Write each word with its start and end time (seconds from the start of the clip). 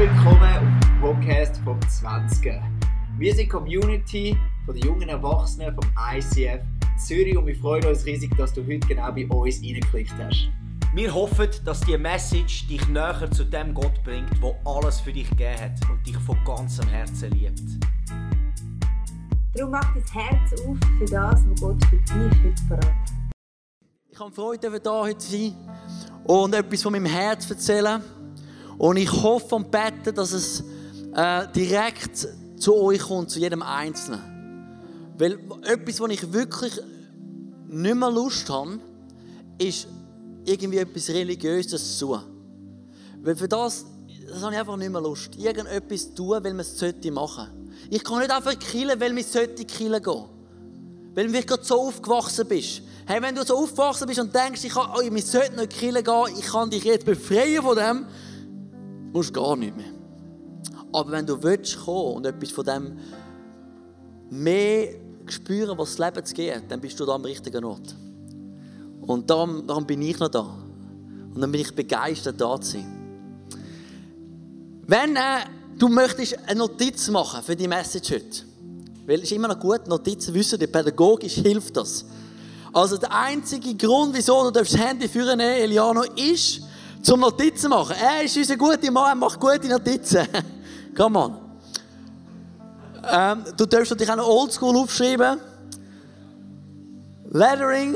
willkommen 0.00 0.40
auf 0.42 0.62
dem 0.82 1.00
Podcast 1.02 1.60
vom 1.62 1.78
20. 1.86 2.54
Wir 3.18 3.34
sind 3.34 3.44
die 3.44 3.48
Community 3.48 4.38
von 4.64 4.74
den 4.74 4.86
jungen 4.86 5.10
Erwachsenen 5.10 5.74
vom 5.74 5.84
ICF 6.14 6.62
Zürich 6.96 7.36
und 7.36 7.46
wir 7.46 7.54
freuen 7.54 7.84
uns 7.84 8.06
riesig, 8.06 8.34
dass 8.38 8.54
du 8.54 8.62
heute 8.62 8.78
genau 8.88 9.12
bei 9.12 9.26
uns 9.26 9.62
reingeklickt 9.62 10.14
hast. 10.18 10.48
Wir 10.94 11.12
hoffen, 11.12 11.50
dass 11.66 11.80
die 11.80 11.98
Message 11.98 12.66
dich 12.66 12.88
näher 12.88 13.30
zu 13.30 13.44
dem 13.44 13.74
Gott 13.74 14.02
bringt, 14.02 14.42
der 14.42 14.58
alles 14.64 15.00
für 15.00 15.12
dich 15.12 15.28
gegeben 15.28 15.60
hat 15.60 15.90
und 15.90 16.06
dich 16.06 16.16
von 16.16 16.38
ganzem 16.46 16.88
Herzen 16.88 17.32
liebt. 17.32 17.60
Darum 19.54 19.70
mach 19.70 19.94
dein 19.94 20.02
Herz 20.14 20.52
auf 20.62 20.78
für 20.98 21.04
das, 21.04 21.44
was 21.46 21.60
Gott 21.60 21.84
für 21.84 21.96
dich 21.98 22.42
heute 22.42 22.62
parat 22.70 23.12
Ich 24.08 24.18
habe 24.18 24.32
Freude, 24.32 24.70
hier 24.70 24.92
heute 24.92 25.20
sein 25.20 25.54
und 26.24 26.54
etwas 26.54 26.82
von 26.82 26.90
meinem 26.90 27.04
Herz 27.04 27.50
erzählen. 27.50 28.02
Und 28.80 28.96
ich 28.96 29.12
hoffe 29.12 29.56
und 29.56 29.70
bete, 29.70 30.10
dass 30.10 30.32
es 30.32 30.64
äh, 31.14 31.46
direkt 31.54 32.26
zu 32.56 32.76
euch 32.76 33.00
kommt, 33.00 33.28
zu 33.28 33.38
jedem 33.38 33.60
Einzelnen. 33.60 34.22
Weil 35.18 35.38
etwas, 35.64 36.00
was 36.00 36.10
ich 36.10 36.32
wirklich 36.32 36.80
nicht 37.68 37.94
mehr 37.94 38.10
Lust 38.10 38.48
habe, 38.48 38.78
ist 39.58 39.86
irgendwie 40.46 40.78
etwas 40.78 41.10
Religiöses 41.10 41.98
zu 41.98 42.06
tun. 42.06 42.22
Weil 43.20 43.36
für 43.36 43.48
das, 43.48 43.84
das 44.26 44.40
habe 44.40 44.54
ich 44.54 44.58
einfach 44.60 44.78
nicht 44.78 44.90
mehr 44.90 45.02
Lust. 45.02 45.36
Irgendetwas 45.36 46.14
tun, 46.14 46.42
weil 46.42 46.54
man 46.54 46.60
es 46.60 46.78
sollte 46.78 47.10
machen. 47.10 47.48
Ich 47.90 48.02
kann 48.02 48.20
nicht 48.20 48.30
einfach 48.30 48.58
killen, 48.58 48.98
weil 48.98 49.12
man 49.12 49.24
sollte 49.24 49.62
killen 49.66 50.02
gehen. 50.02 50.24
Weil 51.14 51.30
du 51.30 51.42
gerade 51.42 51.64
so 51.64 51.82
aufgewachsen 51.82 52.48
bist. 52.48 52.80
Hey, 53.04 53.20
wenn 53.20 53.34
du 53.34 53.44
so 53.44 53.58
aufgewachsen 53.58 54.06
bist 54.06 54.20
und 54.20 54.34
denkst, 54.34 54.64
ich, 54.64 54.72
kann, 54.72 54.88
oh, 54.96 55.02
wir 55.02 55.22
sollten 55.22 55.56
nicht 55.56 55.72
killen 55.72 56.02
gehen, 56.02 56.38
ich 56.38 56.46
kann 56.46 56.70
dich 56.70 56.84
jetzt 56.84 57.04
befreien 57.04 57.62
von 57.62 57.76
dem, 57.76 58.06
musst 59.12 59.34
gar 59.34 59.56
nicht 59.56 59.76
mehr. 59.76 59.92
Aber 60.92 61.12
wenn 61.12 61.26
du 61.26 61.42
willst 61.42 61.84
kommen 61.84 62.16
und 62.16 62.26
etwas 62.26 62.50
von 62.50 62.64
dem 62.64 62.98
mehr 64.30 64.94
spüren, 65.26 65.76
was 65.78 65.96
das 65.96 65.98
Leben 65.98 66.26
zu 66.26 66.34
geben 66.34 66.62
dann 66.68 66.80
bist 66.80 66.98
du 66.98 67.04
da 67.04 67.14
am 67.14 67.24
richtigen 67.24 67.64
Ort. 67.64 67.94
Und 69.02 69.28
darum, 69.30 69.66
darum 69.66 69.86
bin 69.86 70.02
ich 70.02 70.18
noch 70.18 70.28
da. 70.28 70.40
Und 71.34 71.40
dann 71.40 71.50
bin 71.50 71.60
ich 71.60 71.74
begeistert, 71.74 72.40
da 72.40 72.60
zu 72.60 72.72
sein. 72.72 73.00
Wenn 74.86 75.16
äh, 75.16 75.20
du 75.78 75.88
möchtest 75.88 76.36
eine 76.46 76.58
Notiz 76.58 77.08
machen 77.08 77.42
für 77.42 77.54
die 77.54 77.68
Message 77.68 78.10
heute, 78.10 78.42
weil 79.06 79.16
es 79.16 79.22
ist 79.24 79.32
immer 79.32 79.48
noch 79.48 79.58
gut, 79.58 79.86
Notizen 79.86 80.34
wissen, 80.34 80.58
die 80.58 80.66
pädagogisch 80.66 81.34
hilft 81.34 81.76
das. 81.76 82.04
Also 82.72 82.96
der 82.96 83.12
einzige 83.12 83.74
Grund, 83.74 84.14
wieso 84.14 84.44
du 84.44 84.50
das 84.50 84.76
Handy 84.76 85.08
führen 85.08 85.40
Eliano, 85.40 86.02
ist, 86.14 86.62
zum 87.02 87.20
Notizen 87.20 87.70
machen. 87.70 87.96
Er 88.00 88.22
ist 88.24 88.36
unser 88.36 88.56
guter 88.56 88.90
Mann, 88.90 89.10
er 89.10 89.14
macht 89.14 89.40
gute 89.40 89.68
Notizen. 89.68 90.26
Come 90.96 91.18
on. 91.18 91.34
Ähm, 93.10 93.44
du 93.56 93.66
darfst 93.66 93.90
natürlich 93.90 94.10
auch 94.12 94.16
noch 94.16 94.28
Oldschool 94.28 94.76
aufschreiben. 94.76 95.40
Lettering 97.30 97.94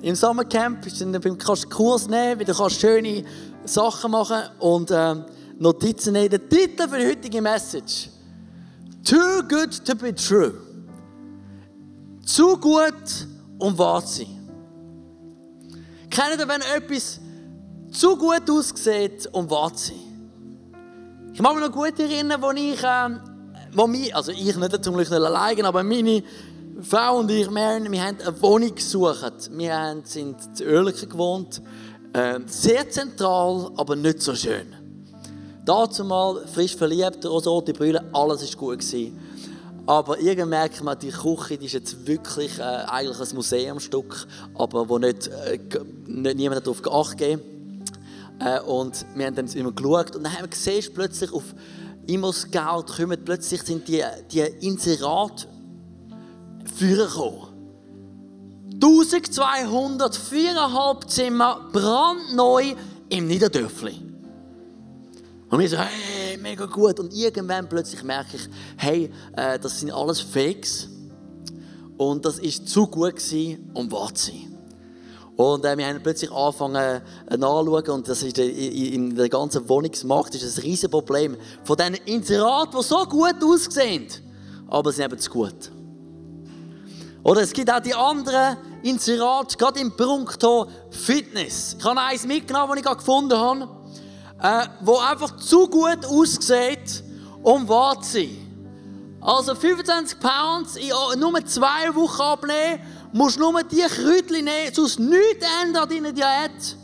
im 0.00 0.14
Sommercamp, 0.14 0.82
du 0.82 1.36
kannst 1.36 1.70
Kurs 1.70 2.08
nehmen, 2.08 2.44
du 2.44 2.54
kannst 2.54 2.80
schöne 2.80 3.24
Sachen 3.64 4.10
machen 4.10 4.42
und 4.58 4.90
ähm, 4.90 5.24
Notizen 5.58 6.14
nehmen. 6.14 6.30
Der 6.30 6.48
Titel 6.48 6.88
für 6.88 6.98
die 6.98 7.06
heutige 7.06 7.40
Message. 7.40 8.08
Too 9.04 9.42
good 9.48 9.84
to 9.84 9.94
be 9.94 10.14
true. 10.14 10.54
Zu 12.24 12.56
gut, 12.56 13.26
um 13.58 13.76
wahr 13.76 14.04
zu 14.04 14.18
sein. 14.18 14.38
Kennt 16.10 16.38
ihr, 16.38 16.48
wenn 16.48 16.60
etwas 16.60 17.20
zu 17.92 18.16
gut 18.16 18.50
aussieht, 18.50 19.28
um 19.32 19.48
wahr 19.50 19.72
zu 19.74 19.88
sein? 19.88 20.12
Ich 21.34 21.40
mag 21.40 21.54
mich 21.54 21.64
noch 21.64 21.72
gut 21.72 21.98
erinnern, 21.98 22.42
als 22.42 22.58
ich, 22.58 22.82
äh, 22.82 23.10
wo 23.72 23.86
mich, 23.86 24.14
also 24.14 24.32
ich 24.32 24.56
nicht 24.56 24.84
zum 24.84 24.94
Glück 24.94 25.10
nicht 25.10 25.12
alleine, 25.12 25.64
aber 25.64 25.82
meine 25.82 26.22
Frau 26.82 27.18
und 27.18 27.30
ich, 27.30 27.48
wir, 27.50 27.90
wir 27.90 28.04
haben 28.04 28.18
eine 28.20 28.42
Wohnung 28.42 28.74
gesucht. 28.74 29.50
Wir 29.50 29.78
haben, 29.78 30.02
sind 30.04 30.36
in 30.60 30.66
Oerlikon 30.68 31.08
gewohnt, 31.08 31.62
äh, 32.12 32.40
sehr 32.46 32.88
zentral, 32.90 33.70
aber 33.76 33.96
nicht 33.96 34.20
so 34.20 34.34
schön. 34.34 34.74
Dazu 35.64 36.04
mal 36.04 36.46
frisch 36.46 36.74
verliebt, 36.74 37.24
rote 37.24 37.72
Brille, 37.72 38.04
alles 38.12 38.42
war 38.42 38.58
gut. 38.58 38.80
Gewesen. 38.80 39.18
Aber 39.86 40.18
irgendwann 40.18 40.48
merkt 40.50 40.82
man, 40.82 40.98
die 40.98 41.10
Küche 41.10 41.56
die 41.58 41.66
ist 41.66 41.72
jetzt 41.72 42.06
wirklich 42.06 42.58
äh, 42.58 42.62
eigentlich 42.62 43.18
ein 43.20 43.36
Museumstück, 43.36 44.26
aber 44.54 44.88
wo 44.88 44.98
nicht, 44.98 45.28
äh, 45.28 45.58
nicht 46.06 46.36
niemand 46.36 46.66
darauf 46.66 46.82
geachtet 46.82 47.18
gegeben 47.18 47.61
äh, 48.44 48.60
Und 48.60 49.06
wir 49.14 49.26
haben 49.26 49.34
dann 49.34 49.46
immer 49.46 49.72
geschaut 49.72 50.16
und 50.16 50.24
dann 50.24 50.32
haben 50.32 50.42
wir 50.42 50.48
gesehen, 50.48 50.84
plötzlich 50.94 51.32
auf 51.32 51.44
Immo-Scout 52.06 52.86
kommen, 52.96 53.24
plötzlich 53.24 53.62
sind 53.62 53.86
die, 53.88 54.02
die 54.30 54.40
Inserate 54.40 55.46
vorgekommen. 56.78 57.48
1200, 58.74 60.16
viereinhalb 60.16 61.08
Zimmer, 61.08 61.68
brandneu 61.72 62.74
im 63.08 63.26
Niederdörfli. 63.28 64.00
Und 65.48 65.58
wir 65.58 65.68
so, 65.68 65.76
hey, 65.76 66.38
mega 66.38 66.66
gut. 66.66 66.98
Und 66.98 67.12
irgendwann 67.12 67.68
plötzlich 67.68 68.02
merke 68.02 68.36
ich, 68.36 68.48
hey, 68.76 69.10
äh, 69.36 69.58
das 69.58 69.80
sind 69.80 69.92
alles 69.92 70.20
Fakes. 70.20 70.88
Und 71.98 72.24
das 72.24 72.38
ist 72.38 72.68
zu 72.68 72.86
gut 72.86 73.16
gewesen, 73.16 73.70
um 73.74 73.92
wahr 73.92 74.12
zu 74.14 74.32
sein. 74.32 74.51
Und 75.36 75.64
äh, 75.64 75.76
wir 75.76 75.86
haben 75.86 76.02
plötzlich 76.02 76.30
angefangen 76.30 77.02
äh, 77.28 77.36
nachzuschauen 77.36 77.90
und 77.90 78.08
das 78.08 78.22
ist 78.22 78.38
in, 78.38 78.48
in 78.48 79.16
der 79.16 79.28
ganzen 79.28 79.68
Wohnungsmarkt 79.68 80.34
ist 80.34 80.58
ein 80.58 80.62
riesiges 80.62 80.90
Problem. 80.90 81.36
Von 81.64 81.76
diesen 81.76 81.94
Inseraten, 82.06 82.78
die 82.78 82.84
so 82.84 83.04
gut 83.06 83.42
aussehen, 83.42 84.08
aber 84.68 84.90
sie 84.90 84.96
sind 84.96 85.06
eben 85.06 85.18
zu 85.18 85.30
gut. 85.30 85.72
Oder 87.24 87.42
es 87.42 87.52
gibt 87.52 87.72
auch 87.72 87.80
die 87.80 87.94
anderen 87.94 88.56
Inserate, 88.82 89.56
gerade 89.56 89.80
im 89.80 89.96
Punkto 89.96 90.66
Fitness. 90.90 91.76
Ich 91.78 91.84
habe 91.84 92.00
eins 92.00 92.26
mitgenommen, 92.26 92.70
das 92.70 92.78
ich 92.78 92.84
gerade 92.84 92.96
gefunden 92.96 93.38
habe 93.38 93.68
äh, 94.42 94.66
wo 94.80 94.98
einfach 94.98 95.36
zu 95.36 95.68
gut 95.68 96.04
aussieht, 96.04 97.04
um 97.42 97.68
wahr 97.68 98.00
zu 98.02 98.18
sein. 98.18 98.38
Also 99.20 99.54
25 99.54 100.18
Pounds 100.18 100.76
in 100.76 101.20
nur 101.20 101.44
zwei 101.46 101.94
Wochen 101.94 102.20
abnehmen, 102.20 102.80
musst 103.12 103.38
nur 103.38 103.62
die 103.62 103.76
Kräutchen 103.76 104.44
nehmen, 104.44 104.72
sonst 104.72 104.98
nichts 104.98 105.46
ändern 105.62 105.84
an 105.84 105.88
deiner 105.88 106.12
Diät. 106.12 106.76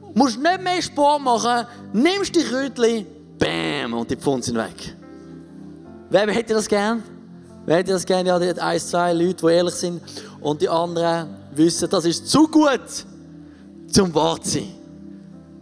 Du 0.00 0.18
musst 0.18 0.38
nicht 0.38 0.62
mehr 0.62 0.82
Sport 0.82 1.22
machen, 1.22 1.66
nimmst 1.92 2.34
die 2.34 2.42
Kräutchen, 2.42 3.06
bam, 3.38 3.94
und 3.94 4.10
die 4.10 4.16
Pfunde 4.16 4.44
sind 4.44 4.56
weg. 4.56 4.96
Wer 6.10 6.32
hätte 6.32 6.54
das 6.54 6.68
gern? 6.68 7.02
Wer 7.66 7.78
hätte 7.78 7.92
das 7.92 8.04
gern? 8.04 8.26
Ja, 8.26 8.38
die 8.38 8.60
ein, 8.60 8.80
zwei 8.80 9.12
Leute, 9.12 9.46
die 9.46 9.52
ehrlich 9.52 9.74
sind 9.74 10.00
und 10.40 10.60
die 10.60 10.68
anderen 10.68 11.28
wissen, 11.54 11.88
das 11.88 12.04
ist 12.04 12.28
zu 12.28 12.46
gut, 12.46 13.04
zum 13.90 14.12
zu 14.12 14.38
sein. 14.42 14.68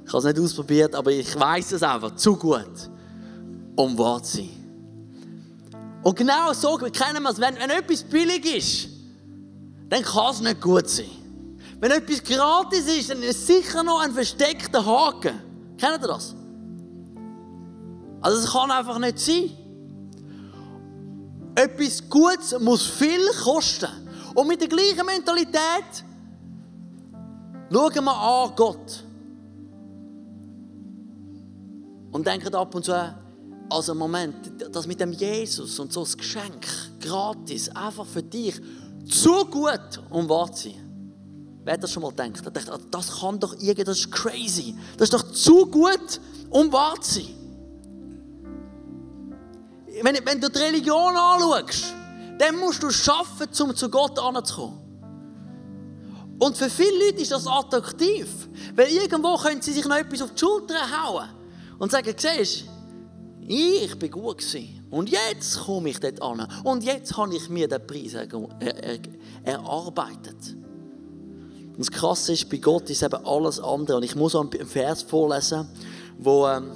Ich 0.04 0.12
habe 0.12 0.18
es 0.18 0.24
nicht 0.24 0.44
ausprobiert, 0.44 0.94
aber 0.94 1.10
ich 1.10 1.38
weiß 1.38 1.72
es 1.72 1.82
einfach 1.82 2.14
zu 2.16 2.36
gut, 2.36 2.90
um 3.76 3.96
wahr 3.96 4.22
zu 4.22 4.38
sein. 4.38 4.50
Und 6.02 6.16
genau 6.16 6.52
so 6.52 6.76
kennen 6.76 7.22
wir 7.22 7.30
es. 7.30 7.40
Wenn, 7.40 7.56
wenn 7.56 7.70
etwas 7.70 8.02
billig 8.02 8.56
ist, 8.56 8.88
dann 9.92 10.03
kann 10.04 10.30
es 10.30 10.41
nicht 10.41 10.58
gut 10.58 10.88
sein. 10.88 11.10
Wenn 11.78 11.91
etwas 11.91 12.25
gratis 12.25 12.86
ist, 12.86 13.10
dann 13.10 13.22
ist 13.22 13.36
es 13.36 13.47
sicher 13.47 13.82
noch 13.82 14.00
ein 14.00 14.12
versteckter 14.12 14.86
Haken. 14.86 15.38
Kennt 15.76 16.03
ihr 16.03 16.08
das? 16.08 16.34
Also 18.22 18.38
es 18.38 18.50
kann 18.50 18.70
einfach 18.70 18.98
nicht 18.98 19.19
sein. 19.19 19.50
Etwas 21.54 22.08
Gutes 22.08 22.58
muss 22.58 22.86
viel 22.86 23.20
kosten. 23.44 23.91
Und 24.34 24.48
mit 24.48 24.62
der 24.62 24.69
gleichen 24.69 25.05
Mentalität 25.05 26.05
schauen 27.70 28.05
wir 28.05 28.16
an 28.16 28.52
Gott. 28.56 29.05
Und 32.12 32.26
denken 32.26 32.55
ab 32.55 32.75
und 32.75 32.87
zu, 32.87 33.14
also 33.69 33.94
Moment, 33.94 34.52
das 34.75 34.87
mit 34.87 35.00
dem 35.00 35.12
Jesus 35.12 35.78
und 35.78 35.93
so 35.93 36.00
das 36.00 36.16
Geschenk, 36.16 36.66
gratis, 36.99 37.69
einfach 37.69 38.06
für 38.06 38.22
dich, 38.22 38.58
zu 39.12 39.44
gut, 39.47 40.00
um 40.11 40.29
wahr 40.29 40.53
zu 40.53 40.69
sein. 40.69 40.79
Wer 41.64 41.79
das 41.79 41.93
schon 41.93 42.03
mal 42.03 42.12
denkt, 42.12 42.44
denkt, 42.44 42.70
ah, 42.70 42.79
das 42.91 43.20
kann 43.20 43.38
doch 43.38 43.55
irgendwie, 43.55 43.85
das 43.85 43.99
ist 43.99 44.12
crazy. 44.12 44.76
Das 44.97 45.11
ist 45.11 45.14
doch 45.14 45.31
zu 45.32 45.67
gut, 45.67 46.20
um 46.50 46.73
wahr 46.73 47.00
zu 47.00 47.20
sein. 47.20 47.35
Wenn, 50.03 50.17
wenn 50.25 50.41
du 50.41 50.50
die 50.50 50.59
Religion 50.59 51.14
anschaust, 51.17 51.94
dann 52.38 52.59
musst 52.59 52.82
du 52.82 52.91
schaffen, 52.91 53.49
um 53.61 53.76
zu 53.76 53.88
Gott 53.88 54.19
anzukommen. 54.19 54.79
Und 56.38 56.56
für 56.56 56.69
viele 56.69 57.06
Leute 57.06 57.23
ist 57.23 57.31
das 57.31 57.47
attraktiv, 57.47 58.26
weil 58.75 58.88
irgendwo 58.88 59.37
können 59.37 59.62
sie 59.62 59.73
sich 59.73 59.85
noch 59.87 59.97
etwas 59.97 60.23
auf 60.23 60.32
die 60.32 60.41
Schulter 60.41 60.75
hauen 60.91 61.29
und 61.79 61.93
sagen, 61.93 62.12
siehst 62.17 62.64
ich 63.48 63.98
bin 63.98 64.10
gut 64.10 64.38
gewesen. 64.38 64.84
Und 64.90 65.10
jetzt 65.10 65.60
komme 65.60 65.90
ich 65.90 65.98
dort 66.00 66.20
an. 66.22 66.46
Und 66.64 66.84
jetzt 66.84 67.16
habe 67.16 67.34
ich 67.34 67.48
mir 67.48 67.68
den 67.68 67.86
Preis 67.86 68.14
erarbeitet. 69.44 70.56
Und 71.72 71.78
das 71.78 71.90
Krasse 71.90 72.34
ist, 72.34 72.48
bei 72.50 72.58
Gott 72.58 72.88
ist 72.90 73.02
eben 73.02 73.26
alles 73.26 73.58
andere. 73.58 73.96
Und 73.96 74.02
ich 74.04 74.14
muss 74.14 74.36
einen 74.36 74.50
Vers 74.50 75.02
vorlesen, 75.02 75.66
wo, 76.18 76.46
ähm, 76.46 76.70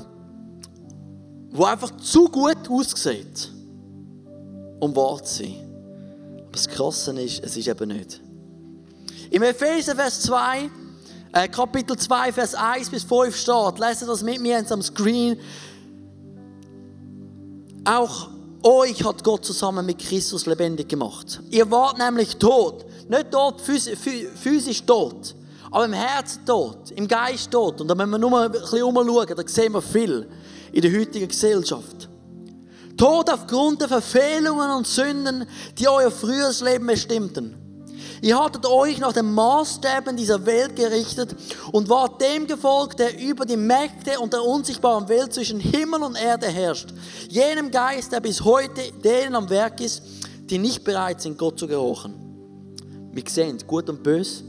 wo 1.50 1.64
einfach 1.64 1.96
zu 1.98 2.28
gut 2.28 2.68
aussieht, 2.68 3.52
um 4.80 4.96
wahr 4.96 5.22
zu 5.22 5.44
sein. 5.44 5.54
Aber 6.42 6.52
das 6.52 6.68
Krasse 6.68 7.20
ist, 7.20 7.44
es 7.44 7.56
ist 7.56 7.68
eben 7.68 7.88
nicht. 7.90 8.20
Im 9.30 9.42
Epheser 9.42 9.94
Vers 9.94 10.22
2, 10.22 10.70
äh, 11.32 11.48
Kapitel 11.48 11.96
2, 11.98 12.32
Vers 12.32 12.54
1 12.54 12.90
bis 12.90 13.04
5 13.04 13.36
steht, 13.36 13.78
lesen 13.78 14.08
das 14.08 14.22
mit 14.22 14.40
mir 14.40 14.64
am 14.70 14.82
Screen. 14.82 15.38
Auch 17.86 18.30
euch 18.64 19.04
hat 19.04 19.22
Gott 19.22 19.44
zusammen 19.44 19.86
mit 19.86 19.98
Christus 19.98 20.44
lebendig 20.46 20.88
gemacht. 20.88 21.40
Ihr 21.50 21.70
wart 21.70 21.98
nämlich 21.98 22.36
tot. 22.36 22.84
Nicht 23.08 23.30
tot, 23.30 23.60
physisch 23.60 24.84
tot, 24.84 25.36
aber 25.70 25.84
im 25.84 25.92
Herzen 25.92 26.44
tot, 26.44 26.90
im 26.90 27.06
Geist 27.06 27.52
tot. 27.52 27.80
Und 27.80 27.86
da 27.86 27.94
müssen 27.94 28.10
wir 28.10 28.18
nur 28.18 28.40
ein 28.40 28.50
bisschen 28.50 28.82
umschauen, 28.82 29.26
da 29.36 29.42
sehen 29.46 29.72
wir 29.72 29.82
viel 29.82 30.28
in 30.72 30.82
der 30.82 30.98
heutigen 30.98 31.28
Gesellschaft. 31.28 32.08
Tod 32.96 33.30
aufgrund 33.30 33.82
der 33.82 33.88
Verfehlungen 33.88 34.70
und 34.70 34.88
Sünden, 34.88 35.46
die 35.78 35.86
euer 35.86 36.10
früheres 36.10 36.60
Leben 36.62 36.88
bestimmten. 36.88 37.65
Ihr 38.22 38.38
hattet 38.38 38.66
euch 38.66 38.98
nach 38.98 39.12
den 39.12 39.32
Maßstäben 39.34 40.16
dieser 40.16 40.44
Welt 40.46 40.76
gerichtet 40.76 41.34
und 41.72 41.88
wart 41.88 42.20
dem 42.20 42.46
gefolgt, 42.46 42.98
der 42.98 43.18
über 43.20 43.44
die 43.44 43.56
Mächte 43.56 44.18
und 44.20 44.32
der 44.32 44.42
unsichtbaren 44.42 45.08
Welt 45.08 45.34
zwischen 45.34 45.60
Himmel 45.60 46.02
und 46.02 46.16
Erde 46.16 46.46
herrscht. 46.46 46.94
Jenem 47.28 47.70
Geist, 47.70 48.12
der 48.12 48.20
bis 48.20 48.42
heute 48.42 48.92
denen 49.04 49.34
am 49.34 49.50
Werk 49.50 49.80
ist, 49.80 50.02
die 50.44 50.58
nicht 50.58 50.84
bereit 50.84 51.20
sind, 51.20 51.36
Gott 51.36 51.58
zu 51.58 51.66
gehorchen. 51.66 52.14
Wir 53.12 53.24
sehen, 53.28 53.58
gut 53.66 53.88
und 53.88 54.02
böse, 54.02 54.44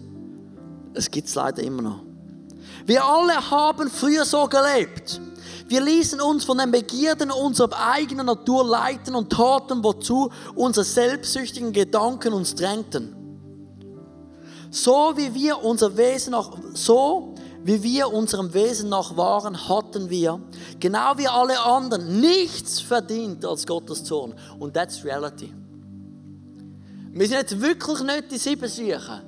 es 0.93 1.09
gibt 1.09 1.27
es 1.27 1.35
leider 1.35 1.61
immer 1.63 1.81
noch. 1.81 1.99
Wir 2.85 3.03
alle 3.03 3.51
haben 3.51 3.89
früher 3.89 4.25
so 4.25 4.47
gelebt. 4.47 5.19
Wir 5.67 5.81
ließen 5.81 6.21
uns 6.21 6.45
von 6.45 6.57
den 6.57 6.71
Begierden 6.71 7.29
unserer 7.31 7.91
eigenen 7.91 8.27
Natur 8.27 8.65
leiten 8.65 9.13
und 9.15 9.31
taten, 9.31 9.83
wozu 9.83 10.31
unsere 10.55 10.85
selbstsüchtigen 10.85 11.73
Gedanken 11.73 12.31
uns 12.31 12.55
drängten. 12.55 13.26
So 14.69 15.13
wie 15.15 15.33
wir 15.33 15.63
unser 15.63 15.95
Wesen 15.95 16.31
nach, 16.31 16.51
so 16.73 17.35
wie 17.63 17.81
wir 17.83 18.13
unserem 18.13 18.53
Wesen 18.53 18.89
nach 18.89 19.15
waren, 19.17 19.67
hatten 19.67 20.09
wir, 20.09 20.39
genau 20.79 21.17
wie 21.17 21.27
alle 21.27 21.59
anderen, 21.61 22.19
nichts 22.19 22.79
verdient 22.79 23.43
als 23.45 23.65
Gottes 23.65 24.03
Zorn. 24.03 24.33
Und 24.59 24.73
that's 24.73 25.03
reality. 25.03 25.53
Wir 27.11 27.27
sind 27.27 27.37
jetzt 27.37 27.59
wirklich 27.59 28.01
nicht 28.01 28.31
die 28.31 28.37
sieben 28.37 28.69
Siechen, 28.69 29.21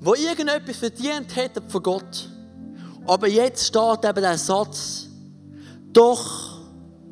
wo 0.00 0.14
irgendetwas 0.14 0.76
verdient 0.76 1.34
hätten 1.36 1.68
von 1.68 1.82
Gott. 1.82 2.28
Aber 3.06 3.28
jetzt 3.28 3.66
steht 3.66 4.04
eben 4.04 4.20
der 4.20 4.36
Satz, 4.36 5.06
doch, 5.92 6.60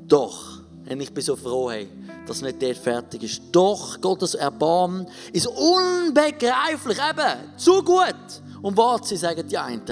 doch. 0.07 0.63
Und 0.89 1.01
ich 1.01 1.13
bin 1.13 1.23
so 1.23 1.37
froh, 1.37 1.71
hey, 1.71 1.89
dass 2.29 2.43
nicht 2.43 2.63
der 2.63 2.75
fertig 2.75 3.23
ist. 3.23 3.43
Doch, 3.53 4.01
Gottes 4.01 4.35
Erbarmen 4.35 5.07
ist 5.33 5.47
unbegreiflich, 5.47 6.99
eben, 6.99 7.57
zu 7.57 7.83
gut. 7.83 8.15
Und 8.63 8.77
was 8.77 9.09
sie 9.09 9.17
sagen 9.17 9.47
die 9.49 9.59
einen 9.59 9.83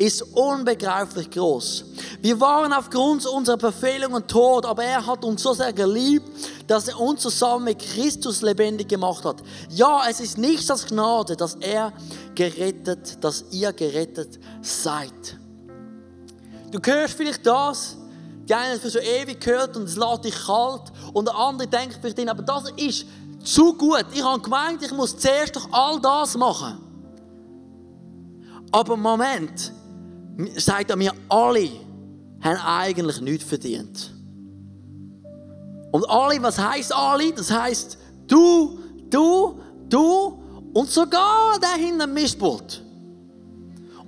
ist 0.00 0.22
unbegreiflich 0.22 1.30
groß. 1.30 1.84
Wir 2.22 2.40
waren 2.40 2.72
aufgrund 2.72 3.26
unserer 3.26 3.58
Verfehlungen 3.58 4.26
tot, 4.26 4.64
aber 4.64 4.82
er 4.82 5.06
hat 5.06 5.22
uns 5.26 5.42
so 5.42 5.52
sehr 5.52 5.74
geliebt, 5.74 6.26
dass 6.66 6.88
er 6.88 6.98
uns 6.98 7.20
zusammen 7.20 7.66
mit 7.66 7.80
Christus 7.80 8.40
lebendig 8.40 8.88
gemacht 8.88 9.26
hat. 9.26 9.42
Ja, 9.68 10.04
es 10.08 10.20
ist 10.20 10.38
nicht 10.38 10.70
das 10.70 10.86
Gnade, 10.86 11.36
dass 11.36 11.56
er 11.56 11.92
gerettet, 12.34 13.22
dass 13.22 13.44
ihr 13.50 13.74
gerettet 13.74 14.38
seid. 14.62 15.38
Du 16.70 16.78
hörst 16.82 17.14
vielleicht 17.14 17.44
das, 17.44 17.98
die 18.50 18.54
einen 18.54 18.80
für 18.80 18.90
so 18.90 18.98
ewig 18.98 19.40
gehört 19.40 19.76
und 19.76 19.84
es 19.84 19.96
lässt 19.96 20.24
dich 20.24 20.34
kalt 20.34 20.82
und 21.12 21.26
der 21.28 21.36
andere 21.36 21.68
denkt 21.68 21.98
vielleicht, 22.00 22.28
aber 22.28 22.42
das 22.42 22.64
ist 22.76 23.06
zu 23.44 23.74
gut. 23.74 24.04
Ich 24.12 24.24
habe 24.24 24.42
gemeint, 24.42 24.82
ich 24.82 24.90
muss 24.90 25.16
zuerst 25.16 25.54
doch 25.54 25.68
all 25.70 26.00
das 26.00 26.36
machen. 26.36 26.78
Aber 28.72 28.96
Moment, 28.96 29.72
sagt 30.56 30.90
er 30.90 30.96
mir, 30.96 31.12
alle 31.28 31.70
haben 32.40 32.56
eigentlich 32.56 33.20
nichts 33.20 33.44
verdient. 33.44 34.12
Und 35.92 36.08
alle, 36.10 36.42
was 36.42 36.58
heißt 36.58 36.92
alle? 36.92 37.32
Das 37.32 37.52
heißt 37.52 37.98
du, 38.26 38.78
du, 39.10 39.60
du 39.88 40.42
und 40.72 40.90
sogar 40.90 41.58
der 41.60 41.84
hinter 41.84 42.06
dem 42.06 42.14
Mistboot. 42.14 42.82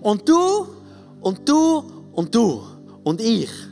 Und 0.00 0.28
du 0.28 0.66
und 1.20 1.48
du 1.48 1.84
und 2.12 2.34
du 2.34 2.62
und 3.04 3.20
ich. 3.20 3.71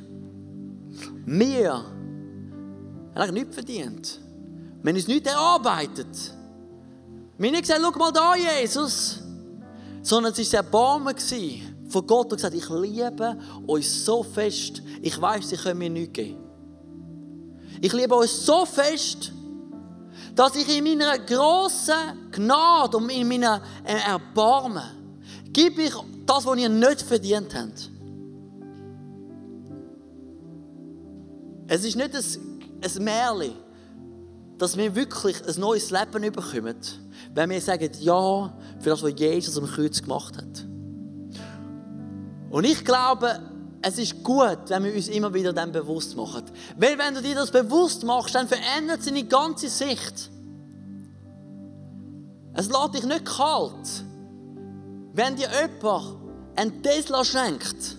Wir 1.33 1.75
haben 1.75 3.15
eigentlich 3.15 3.45
nichts 3.45 3.55
verdient. 3.55 4.21
Wir 4.83 4.91
haben 4.91 4.97
uns 4.97 5.07
nichts 5.07 5.31
erarbeitet. 5.31 6.35
Wir 7.39 7.47
haben 7.47 7.55
nicht 7.55 7.69
gesagt, 7.69 7.81
schau 7.81 7.99
mal 7.99 8.11
da, 8.11 8.35
Jesus. 8.35 9.21
Sondern 10.03 10.33
es 10.33 10.53
war 10.53 10.59
Erbarmen 10.59 11.15
von 11.89 12.07
Gott 12.07 12.33
und 12.33 12.37
gesagt, 12.37 12.55
ich 12.57 12.69
liebe 12.69 13.39
euch 13.69 13.89
so 13.89 14.25
fest, 14.25 14.83
ich 15.01 15.21
weiß, 15.21 15.51
sie 15.51 15.57
können 15.57 15.79
mir 15.79 15.91
nichts 15.91 16.15
geben. 16.15 16.39
Ich 17.81 17.93
liebe 17.93 18.17
euch 18.17 18.33
so 18.33 18.67
fest, 18.67 19.31
dass 20.35 20.57
ich 20.57 20.77
in 20.77 20.83
meiner 20.83 21.17
grossen 21.17 22.29
Gnade 22.33 22.97
und 22.97 23.09
in 23.09 23.29
meiner 23.29 23.63
Erbarmen 23.85 24.83
gebe 25.53 25.83
ich 25.83 25.95
das, 26.27 26.45
was 26.45 26.59
ihr 26.59 26.69
nicht 26.69 27.03
verdient 27.03 27.55
habt. 27.55 27.89
Es 31.73 31.85
ist 31.85 31.95
nicht 31.95 32.13
ein, 32.13 32.25
ein 32.83 33.05
Märchen, 33.05 33.55
dass 34.59 34.77
wir 34.77 34.93
wirklich 34.93 35.37
ein 35.47 35.61
neues 35.61 35.93
Leben 35.93 36.33
bekommen, 36.33 36.75
wenn 37.33 37.49
wir 37.49 37.61
sagen, 37.61 37.89
ja, 38.01 38.53
für 38.81 38.91
das, 38.91 39.05
was 39.05 39.13
Jesus 39.17 39.57
am 39.57 39.67
Kreuz 39.67 40.03
gemacht 40.03 40.37
hat. 40.37 40.67
Und 42.51 42.65
ich 42.65 42.85
glaube, 42.85 43.39
es 43.83 43.99
ist 43.99 44.21
gut, 44.25 44.59
wenn 44.67 44.83
wir 44.83 44.97
uns 44.97 45.07
immer 45.07 45.33
wieder 45.33 45.53
dem 45.53 45.71
bewusst 45.71 46.17
machen. 46.17 46.43
Weil 46.77 46.99
wenn 46.99 47.15
du 47.15 47.23
dir 47.23 47.37
das 47.37 47.53
bewusst 47.53 48.03
machst, 48.03 48.35
dann 48.35 48.49
verändert 48.49 49.05
sich 49.05 49.15
die 49.15 49.29
ganze 49.29 49.69
Sicht. 49.69 50.29
Es 52.53 52.69
lässt 52.69 52.95
dich 52.95 53.05
nicht 53.05 53.25
kalt, 53.25 54.05
wenn 55.13 55.37
dir 55.37 55.49
jemand 55.49 56.17
ein 56.57 56.83
Tesla 56.83 57.25
schenkt 57.25 57.97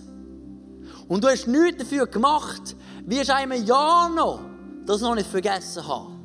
und 1.08 1.24
du 1.24 1.28
hast 1.28 1.46
nichts 1.46 1.78
dafür 1.78 2.06
gemacht, 2.06 2.76
wirst 3.06 3.28
du 3.28 3.34
einem 3.34 3.64
Jahr 3.64 4.08
noch 4.08 4.40
das 4.86 5.00
noch 5.00 5.14
nicht 5.14 5.28
vergessen 5.28 5.86
haben. 5.86 6.18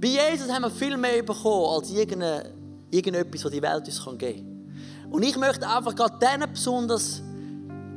Bei 0.00 0.08
Jesus 0.08 0.50
haben 0.50 0.62
wir 0.62 0.70
viel 0.70 0.96
mehr 0.96 1.22
bekommen 1.22 1.66
als 1.66 1.90
irgendetwas, 1.90 3.44
was 3.44 3.52
die 3.52 3.62
Welt 3.62 3.86
uns 3.86 4.04
geben 4.04 4.18
kann. 4.18 5.10
Und 5.10 5.22
ich 5.22 5.36
möchte 5.36 5.68
einfach 5.68 5.94
gerade 5.94 6.18
denen 6.18 6.52
besonders 6.52 7.22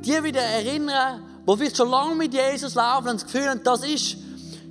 die 0.03 0.23
wieder 0.23 0.41
erinnern, 0.41 1.21
die 1.47 1.57
vielleicht 1.57 1.77
schon 1.77 1.89
lange 1.89 2.15
mit 2.15 2.33
Jesus 2.33 2.73
laufen 2.73 3.09
und 3.09 3.21
das 3.21 3.25
Gefühl 3.25 3.49
haben, 3.49 3.61
das 3.63 3.83
ist, 3.83 4.17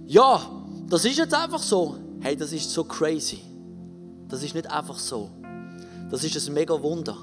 ja, 0.07 0.41
das 0.89 1.05
ist 1.05 1.19
jetzt 1.19 1.35
einfach 1.35 1.63
so. 1.63 1.97
Hey, 2.21 2.37
das 2.37 2.53
ist 2.53 2.71
so 2.71 2.83
crazy. 2.83 3.41
Das 4.29 4.43
ist 4.43 4.55
nicht 4.55 4.69
einfach 4.69 4.99
so. 4.99 5.31
Das 6.11 6.25
ist 6.25 6.49
ein 6.49 6.55
mega 6.55 6.81
Wunder. 6.83 7.17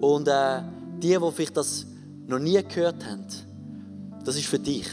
Und 0.00 0.28
äh, 0.28 0.62
die, 0.98 1.16
die 1.16 1.32
vielleicht 1.32 1.56
das 1.56 1.86
noch 2.30 2.38
nie 2.38 2.62
gehört 2.62 3.04
haben, 3.04 3.26
das 4.24 4.36
ist 4.36 4.46
für 4.46 4.58
dich. 4.58 4.86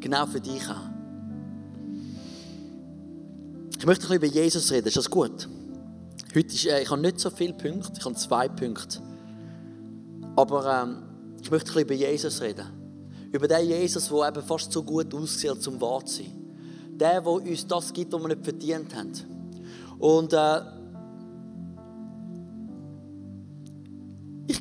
Genau 0.00 0.26
für 0.26 0.40
dich 0.40 0.62
auch. 0.68 0.90
Ich 3.78 3.86
möchte 3.86 4.06
ein 4.06 4.08
bisschen 4.08 4.16
über 4.16 4.26
Jesus 4.26 4.70
reden. 4.72 4.88
Ist 4.88 4.96
das 4.96 5.10
gut? 5.10 5.48
Heute 6.34 6.54
ist, 6.54 6.66
äh, 6.66 6.82
ich 6.82 6.90
habe 6.90 7.00
nicht 7.00 7.20
so 7.20 7.30
viele 7.30 7.52
Punkte, 7.52 7.92
ich 7.98 8.04
habe 8.04 8.14
zwei 8.14 8.48
Punkte. 8.48 9.00
Aber 10.36 10.82
ähm, 10.82 11.02
ich 11.42 11.50
möchte 11.50 11.70
ein 11.70 11.74
bisschen 11.74 11.82
über 11.82 11.94
Jesus 11.94 12.40
reden. 12.40 12.66
Über 13.32 13.48
den 13.48 13.66
Jesus, 13.66 14.08
der 14.08 14.28
eben 14.28 14.42
fast 14.42 14.72
so 14.72 14.82
gut 14.82 15.12
aussieht, 15.14 15.60
zum 15.60 15.80
wahr 15.80 16.04
zu 16.04 16.22
sein. 16.22 16.32
Der, 16.92 17.20
der 17.20 17.26
uns 17.26 17.66
das 17.66 17.92
gibt, 17.92 18.12
was 18.12 18.22
wir 18.22 18.28
nicht 18.28 18.44
verdient 18.44 18.94
haben. 18.94 19.12
Und 19.98 20.32
äh, 20.32 20.60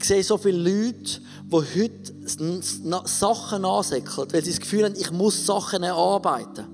ich 0.03 0.09
sehe 0.09 0.21
so 0.21 0.37
viele 0.37 0.57
Leute, 0.57 1.21
die 1.45 1.81
heute 1.81 3.07
Sachen 3.07 3.61
nachsäckeln, 3.61 4.27
weil 4.33 4.43
sie 4.43 4.51
das 4.51 4.59
Gefühl 4.59 4.83
haben, 4.83 4.95
ich 4.97 5.11
muss 5.11 5.45
Sachen 5.45 5.81
erarbeiten. 5.81 6.65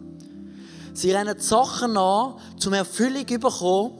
Sie 0.95 1.11
rennen 1.11 1.39
Sachen 1.39 1.95
an, 1.95 2.33
zum 2.57 2.73
Erfüllung 2.73 3.27
zu 3.27 3.37
bekommen, 3.37 3.91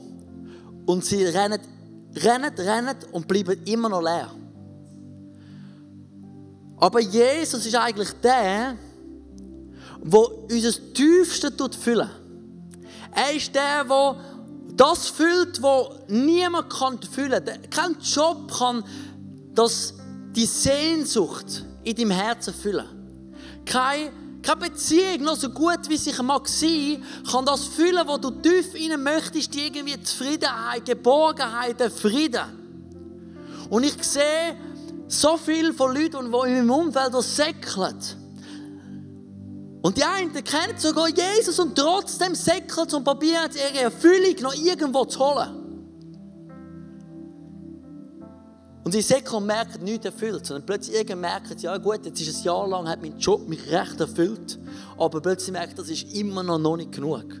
und 0.84 1.04
sie 1.04 1.24
rennen, 1.26 1.60
rennen, 2.16 2.52
rennen 2.58 2.96
und 3.12 3.28
bleiben 3.28 3.62
immer 3.66 3.88
noch 3.88 4.02
leer. 4.02 4.32
Aber 6.78 6.98
Jesus 6.98 7.64
ist 7.64 7.76
eigentlich 7.76 8.10
der, 8.20 8.74
der 10.02 10.42
unser 10.50 10.92
Tiefste 10.92 11.52
füllen 11.80 12.10
Er 13.14 13.36
ist 13.36 13.54
der, 13.54 13.84
der 13.84 14.16
das 14.74 15.08
füllt, 15.08 15.62
was 15.62 15.88
niemand 16.08 16.72
füllen 17.12 17.44
kann. 17.44 17.70
Kein 17.70 17.96
Job 18.00 18.50
kann 18.50 18.82
das 19.54 19.94
die 20.34 20.46
Sehnsucht 20.46 21.64
in 21.82 21.96
deinem 21.96 22.10
Herzen 22.10 22.54
füllen. 22.54 22.86
Keine, 23.64 24.12
keine 24.42 24.60
Beziehung, 24.60 25.22
noch 25.22 25.36
so 25.36 25.50
gut 25.50 25.88
wie 25.88 25.96
sie 25.96 26.12
mag 26.22 26.48
sein, 26.48 27.02
kann 27.30 27.44
das 27.44 27.64
füllen, 27.64 28.06
was 28.06 28.20
du 28.20 28.30
tief 28.30 28.74
innen 28.74 29.02
möchtest, 29.02 29.52
die 29.54 29.66
irgendwie 29.66 30.00
Zufriedenheit, 30.02 30.84
Geborgenheit, 30.84 31.80
Frieden. 31.92 32.60
Und 33.68 33.84
ich 33.84 34.02
sehe 34.02 34.56
so 35.08 35.36
viele 35.36 35.72
von 35.72 35.94
Leuten, 35.94 36.30
die 36.30 36.50
in 36.50 36.66
meinem 36.66 36.70
Umfeld 36.70 37.12
das 37.12 37.36
säckeln. 37.36 37.98
Und 39.82 39.96
die 39.96 40.04
einen 40.04 40.32
kennen 40.32 40.78
sogar 40.78 41.08
Jesus 41.08 41.58
und 41.58 41.76
trotzdem 41.76 42.34
säckeln 42.34 42.92
und 42.92 43.04
probieren 43.04 43.50
ihre 43.54 43.84
Erfüllung 43.84 44.36
noch 44.40 44.54
irgendwo 44.54 45.04
zu 45.06 45.18
holen. 45.18 45.59
Und 48.90 48.94
sie 48.94 49.02
säckeln 49.02 49.36
und 49.36 49.46
merken 49.46 49.84
nichts 49.84 50.06
erfüllt, 50.06 50.44
sondern 50.44 50.66
plötzlich 50.66 50.96
irgendwann 50.96 51.20
merken 51.20 51.56
sie, 51.56 51.66
ja 51.66 51.76
gut, 51.76 52.04
jetzt 52.04 52.20
ist 52.20 52.38
ein 52.38 52.42
Jahr 52.42 52.66
lang, 52.66 52.88
hat 52.88 53.00
mein 53.00 53.16
Job 53.20 53.48
mich 53.48 53.70
recht 53.70 54.00
erfüllt, 54.00 54.58
aber 54.98 55.20
plötzlich 55.20 55.52
merken 55.52 55.74
das 55.76 55.88
ist 55.90 56.12
immer 56.12 56.42
noch, 56.42 56.58
noch 56.58 56.76
nicht 56.76 56.90
genug. 56.90 57.40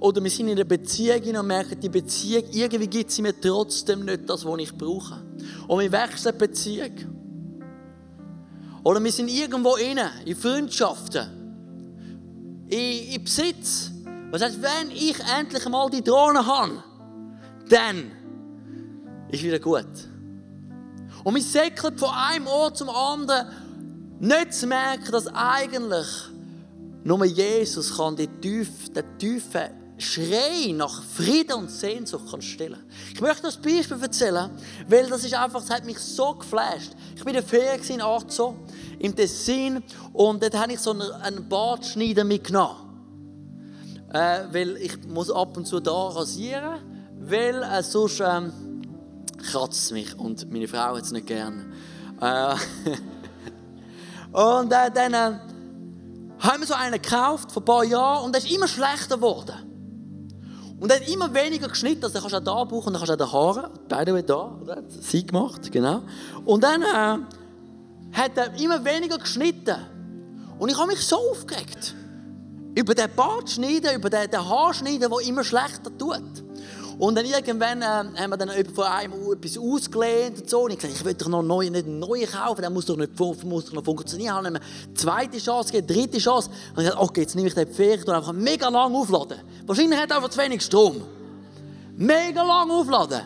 Oder 0.00 0.24
wir 0.24 0.30
sind 0.30 0.48
in 0.48 0.54
einer 0.54 0.64
Beziehung 0.64 1.36
und 1.36 1.46
merken, 1.48 1.78
die 1.78 1.90
Beziehung, 1.90 2.44
irgendwie 2.50 2.86
gibt 2.86 3.10
sie 3.10 3.20
mir 3.20 3.38
trotzdem 3.38 4.06
nicht 4.06 4.26
das, 4.26 4.46
was 4.46 4.58
ich 4.58 4.72
brauche. 4.74 5.22
Und 5.66 5.80
wir 5.80 5.92
wechseln 5.92 6.32
die 6.32 6.38
Beziehung. 6.38 6.94
Oder 8.84 9.04
wir 9.04 9.12
sind 9.12 9.28
irgendwo 9.28 9.76
inne, 9.76 10.12
in 10.24 10.34
Freundschaften, 10.34 11.26
in, 12.68 13.12
in 13.12 13.22
Besitz. 13.22 13.90
Was 14.30 14.40
heißt, 14.40 14.62
wenn 14.62 14.92
ich 14.92 15.16
endlich 15.38 15.68
mal 15.68 15.90
die 15.90 16.02
Drohne 16.02 16.46
habe, 16.46 16.82
dann 17.68 18.12
ist 19.30 19.42
wieder 19.42 19.58
gut. 19.58 19.84
Und 21.24 21.34
wir 21.34 21.42
säckeln 21.42 21.98
von 21.98 22.10
einem 22.10 22.46
Ort 22.46 22.76
zum 22.76 22.90
anderen, 22.90 23.46
nicht 24.20 24.54
zu 24.54 24.66
merken, 24.66 25.12
dass 25.12 25.26
eigentlich 25.28 26.06
nur 27.04 27.24
Jesus 27.24 27.96
kann 27.96 28.16
den 28.16 28.40
tiefen 28.40 29.78
Schrei 29.98 30.72
nach 30.72 31.02
Frieden 31.02 31.54
und 31.54 31.70
Sehnsucht 31.70 32.30
kann 32.30 32.40
stillen. 32.40 32.78
Ich 33.12 33.20
möchte 33.20 33.42
das 33.42 33.56
Beispiel 33.56 34.00
erzählen, 34.00 34.48
weil 34.86 35.08
das 35.08 35.24
ist 35.24 35.34
einfach, 35.34 35.60
das 35.60 35.70
hat 35.70 35.84
mich 35.84 35.98
so 35.98 36.34
geflasht. 36.34 36.92
Ich 37.16 37.24
bin 37.24 37.34
in 37.34 37.40
der 37.40 37.42
Ferien 37.42 37.82
in 37.88 38.00
Arzo, 38.00 38.54
im 39.00 39.14
Tessin, 39.14 39.82
und 40.12 40.40
dort 40.40 40.54
habe 40.54 40.72
ich 40.72 40.78
so 40.78 40.92
einen, 40.92 41.10
einen 41.10 41.48
Bartschneider 41.48 42.22
mitgenommen. 42.22 42.76
Äh, 44.12 44.44
weil 44.52 44.76
ich 44.76 45.04
muss 45.08 45.30
ab 45.30 45.56
und 45.56 45.66
zu 45.66 45.80
da 45.80 46.08
rasieren, 46.08 46.80
weil 47.18 47.62
äh, 47.62 47.82
sonst 47.82 48.20
ähm, 48.20 48.52
kratzt 49.38 49.92
mich 49.92 50.18
und 50.18 50.50
meine 50.50 50.68
Frau 50.68 50.96
hat 50.96 51.02
es 51.02 51.12
nicht 51.12 51.26
gern. 51.26 51.72
Äh, 52.20 52.54
und 54.32 54.72
äh, 54.72 54.90
dann 54.92 55.14
äh, 55.14 55.38
haben 56.40 56.60
wir 56.60 56.66
so 56.66 56.74
einen 56.74 57.00
gekauft 57.00 57.52
vor 57.52 57.62
ein 57.62 57.64
paar 57.64 57.84
Jahren 57.84 58.24
und 58.24 58.34
der 58.34 58.42
ist 58.42 58.50
immer 58.50 58.68
schlechter 58.68 59.16
geworden. 59.16 59.68
Und 60.80 60.92
er 60.92 61.00
hat 61.00 61.08
immer 61.08 61.32
weniger 61.34 61.68
geschnitten, 61.68 62.04
also 62.04 62.20
kannst 62.20 62.34
du 62.34 62.38
auch 62.38 62.44
da 62.44 62.64
brauchen, 62.64 62.92
dann 62.92 63.02
kannst 63.02 63.20
du 63.20 63.24
auch 63.24 63.28
die 63.28 63.60
Haare, 63.60 63.70
beide 63.88 64.22
da, 64.22 64.58
oder? 64.62 64.82
Sie 64.88 65.26
gemacht, 65.26 65.72
genau. 65.72 66.02
Und 66.44 66.62
dann 66.62 66.82
äh, 66.82 68.16
hat 68.16 68.36
er 68.36 68.54
immer 68.60 68.84
weniger 68.84 69.18
geschnitten. 69.18 69.76
Und 70.58 70.70
ich 70.70 70.78
habe 70.78 70.88
mich 70.88 71.00
so 71.00 71.16
aufgeregt. 71.30 71.94
Über 72.74 72.94
den 72.94 73.10
Bart 73.14 73.50
schneiden, 73.50 73.96
über 73.96 74.08
den, 74.08 74.30
den 74.30 74.48
Haarschneiden, 74.48 75.10
der 75.10 75.26
immer 75.26 75.42
schlechter 75.42 75.96
tut. 75.98 76.44
Und 76.98 77.14
dann 77.14 77.24
irgendwann 77.24 77.80
äh, 77.80 77.84
haben 77.84 78.30
wir 78.30 78.36
dann 78.36 78.50
von 78.74 78.84
einem 78.84 79.12
etwas 79.32 79.56
ausgelehnt 79.56 80.40
und 80.40 80.50
so. 80.50 80.62
Und 80.62 80.72
ich 80.72 80.78
gesagt, 80.78 80.94
ich 80.98 81.04
will 81.04 81.14
doch 81.14 81.28
noch 81.28 81.42
neue, 81.42 81.70
nicht 81.70 81.86
neuen 81.86 82.28
kaufen, 82.28 82.60
der 82.60 82.70
muss 82.70 82.86
doch, 82.86 82.96
nicht, 82.96 83.16
muss 83.44 83.66
doch 83.66 83.72
noch 83.72 83.84
funktionieren. 83.84 84.34
Haben 84.34 84.46
eine 84.46 84.60
zweite 84.94 85.38
Chance 85.38 85.72
gegeben, 85.72 86.00
dritte 86.00 86.18
Chance. 86.18 86.50
Und 86.74 86.82
ich 86.82 86.86
gesagt, 86.86 87.00
okay, 87.00 87.20
jetzt 87.20 87.36
nehme 87.36 87.46
ich 87.46 87.54
den 87.54 87.68
Pferd 87.68 88.08
und 88.08 88.14
einfach 88.14 88.32
mega 88.32 88.68
lang 88.68 88.92
aufladen. 88.94 89.38
Wahrscheinlich 89.64 89.98
hat 89.98 90.10
er 90.10 90.16
einfach 90.16 90.30
zu 90.30 90.40
wenig 90.40 90.60
Strom. 90.60 91.02
Mega 91.96 92.42
lang 92.42 92.68
aufladen. 92.68 93.20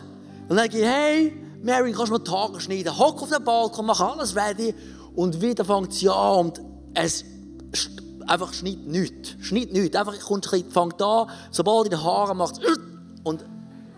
Und 0.47 0.49
dann 0.49 0.57
sage 0.57 0.77
ich, 0.77 0.85
hey, 0.85 1.33
Mary, 1.63 1.93
kannst 1.93 2.09
du 2.09 2.13
mir 2.13 2.19
die 2.19 2.29
Haare 2.29 2.61
schneiden? 2.61 2.99
Hock 2.99 3.23
auf 3.23 3.29
den 3.29 3.43
Balkon, 3.43 3.87
mach 3.87 3.99
alles 3.99 4.35
ready. 4.35 4.75
Und 5.15 5.41
wieder 5.41 5.65
fängt 5.65 5.91
es 5.93 6.07
an 6.07 6.45
und 6.45 6.61
es 6.93 7.25
einfach 8.27 8.53
schneidet 8.53 8.87
nichts. 8.87 9.35
Schneidet 9.41 9.73
nichts. 9.73 9.95
Einfach 9.95 10.19
kommt, 10.19 10.45
fängt 10.45 11.01
an, 11.01 11.27
sobald 11.49 11.85
in 11.85 11.91
den 11.91 12.03
Haaren 12.03 12.37
macht 12.37 12.59
und 13.23 13.43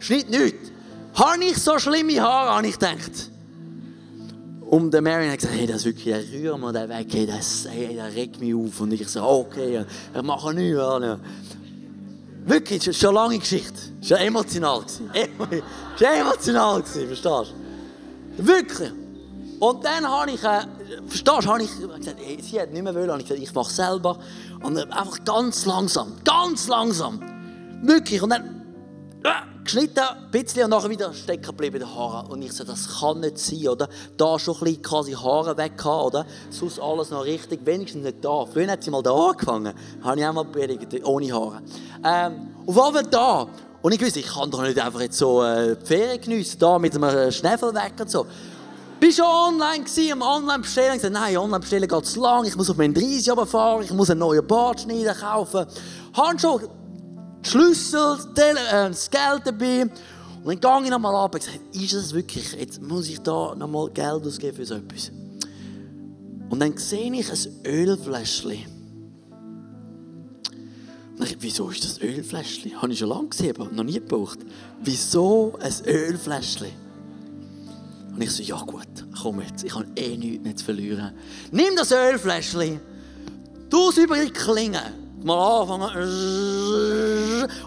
Schnitt 0.05 0.29
nichts. 0.29 0.71
Habe 1.15 1.43
ich 1.43 1.57
so 1.57 1.79
schlimme 1.79 2.21
Haare, 2.21 2.57
habe 2.57 2.67
ich 2.67 2.77
gedacht. 2.77 3.31
Und 4.69 4.93
der 4.93 5.01
Marion 5.01 5.31
hat 5.31 5.39
gesagt, 5.39 5.55
hey, 5.57 5.65
das 5.65 5.77
ist 5.77 5.85
wirklich, 5.85 6.13
ein 6.13 6.25
rühr 6.31 6.57
mal 6.57 6.73
den 6.73 6.89
weg, 6.89 7.07
hey, 7.11 7.25
das, 7.25 7.67
hey, 7.67 7.95
das 7.95 8.13
regt 8.13 8.39
mich 8.39 8.53
auf. 8.53 8.81
Und 8.81 8.93
ich 8.93 9.07
so, 9.07 9.23
okay, 9.23 9.83
ich 10.13 10.21
mache 10.21 10.53
nichts. 10.53 10.79
Wirklich, 12.45 12.97
schon 12.97 13.09
eine 13.09 13.19
lange 13.19 13.39
Geschichte. 13.39 13.73
Das 13.99 14.11
war 14.11 14.19
emotional. 14.19 14.81
Das 14.81 15.01
war 16.01 16.13
emotional, 16.13 16.83
verstehst 16.83 17.25
du? 17.25 18.45
Wirklich. 18.45 18.91
Und 19.59 19.83
dann 19.83 20.07
habe 20.07 20.29
ich, 20.29 20.43
äh, 20.43 20.61
verstehst 21.07 21.27
du, 21.27 21.47
habe 21.47 21.63
ich 21.63 21.71
gesagt, 21.71 22.17
hey, 22.23 22.37
sie 22.41 22.61
hat 22.61 22.71
nicht 22.71 22.83
mehr 22.83 22.93
wollen. 22.93 23.19
Ich 23.21 23.25
gesagt, 23.25 23.41
ich 23.41 23.53
mache 23.55 23.69
es 23.71 23.75
selber. 23.75 24.19
Und 24.61 24.77
einfach 24.77 25.23
ganz 25.23 25.65
langsam, 25.65 26.13
ganz 26.23 26.67
langsam. 26.67 27.19
Wirklich. 27.81 28.21
Und 28.21 28.29
dann 28.29 28.55
geschnitten, 29.65 29.99
ein 29.99 30.31
bisschen 30.31 30.63
und 30.63 30.69
nachher 30.69 30.89
wieder 30.89 31.13
stecken 31.13 31.43
geblieben, 31.43 31.79
die 31.79 31.85
Haare. 31.85 32.27
Und 32.29 32.41
ich 32.41 32.53
so, 32.53 32.63
das 32.63 32.99
kann 32.99 33.19
nicht 33.19 33.37
sein, 33.37 33.67
oder? 33.67 33.89
Da 34.15 34.39
schon 34.39 34.55
ein 34.55 34.59
bisschen 34.61 34.81
quasi 34.81 35.11
Haare 35.11 35.57
weg 35.57 35.73
haben, 35.83 36.05
oder? 36.05 36.25
Sonst 36.49 36.79
alles 36.79 37.09
noch 37.09 37.25
richtig, 37.25 37.65
wenigstens 37.65 38.03
nicht 38.03 38.23
da. 38.23 38.45
Früher 38.45 38.71
hat 38.71 38.83
sie 38.83 38.91
mal 38.91 39.03
da 39.03 39.13
angefangen, 39.13 39.73
habe 40.01 40.19
ich 40.19 40.25
auch 40.25 40.33
mal 40.33 40.45
predigt, 40.45 41.05
ohne 41.05 41.33
Haare. 41.33 41.61
Ähm, 42.03 42.47
und 42.65 42.75
war 42.75 43.03
da. 43.03 43.47
Und 43.81 43.91
ich 43.91 44.01
wusste, 44.01 44.19
ich 44.19 44.27
kann 44.27 44.49
doch 44.49 44.61
nicht 44.63 44.79
einfach 44.79 45.01
jetzt 45.01 45.17
so 45.17 45.43
äh, 45.43 45.75
die 45.75 45.85
Ferien 45.85 46.21
geniessen, 46.21 46.57
da 46.59 46.79
mit 46.79 46.95
einem 46.95 47.31
Schneefel 47.31 47.73
weg 47.73 47.93
und 47.99 48.09
so. 48.09 48.25
Ich 49.01 49.19
war 49.19 49.25
schon 49.25 49.61
online, 49.61 49.83
gewesen, 49.83 50.13
am 50.13 50.21
Online-Bestellen. 50.21 50.95
Ich 50.95 51.01
gesagt, 51.01 51.13
nein, 51.13 51.37
Online-Bestellen 51.37 51.87
geht 51.87 52.05
zu 52.05 52.21
lang. 52.21 52.45
Ich 52.45 52.55
muss 52.55 52.69
auf 52.69 52.77
meinen 52.77 52.93
30 52.93 53.31
fahren, 53.47 53.83
ich 53.83 53.91
muss 53.91 54.09
einen 54.09 54.21
neuen 54.21 54.47
Bart 54.47 54.81
schneiden, 54.81 55.13
kaufen. 55.15 55.67
Habe 56.13 56.65
Schlüssel, 57.45 58.17
das 58.35 59.09
Geld 59.09 59.41
dabei. 59.45 59.83
Und 60.43 60.63
dann 60.63 60.77
gehe 60.79 60.85
ich 60.85 60.91
nochmal 60.91 61.15
ab 61.15 61.33
und 61.33 61.43
sage, 61.43 61.59
ist 61.73 61.93
das 61.93 62.13
wirklich, 62.13 62.53
jetzt 62.53 62.81
muss 62.81 63.07
ich 63.07 63.19
da 63.19 63.55
nochmal 63.55 63.89
Geld 63.91 64.25
ausgeben 64.25 64.55
für 64.55 64.65
so 64.65 64.75
etwas. 64.75 65.11
Und 66.49 66.59
dann 66.59 66.77
sehe 66.77 67.11
ich 67.13 67.31
ein 67.31 67.65
Ölfläschchen. 67.65 68.65
Und 71.17 71.31
ich, 71.31 71.37
wieso 71.39 71.69
ist 71.69 71.83
das 71.83 72.01
Ölfläschchen? 72.01 72.81
Habe 72.81 72.91
ich 72.93 72.99
schon 72.99 73.09
lange 73.09 73.29
gesehen, 73.29 73.55
aber 73.55 73.71
noch 73.71 73.83
nie 73.83 73.93
gebraucht. 73.93 74.39
Wieso 74.83 75.57
ein 75.61 75.73
Ölfläschchen? 75.87 76.71
Und 78.13 78.21
ich 78.21 78.31
so, 78.31 78.43
ja 78.43 78.57
gut, 78.61 78.87
komm 79.21 79.41
jetzt, 79.41 79.63
ich 79.63 79.73
habe 79.73 79.87
eh 79.95 80.15
nichts 80.15 80.43
mehr 80.43 80.55
zu 80.55 80.65
verlieren. 80.65 81.11
Nimm 81.51 81.75
das 81.75 81.91
Ölfläschchen, 81.91 82.79
tu 83.69 83.89
es 83.89 83.97
über 83.97 84.15
die 84.17 84.31
Klinge 84.31 84.81
mal 85.23 85.61
anfangen. 85.61 87.14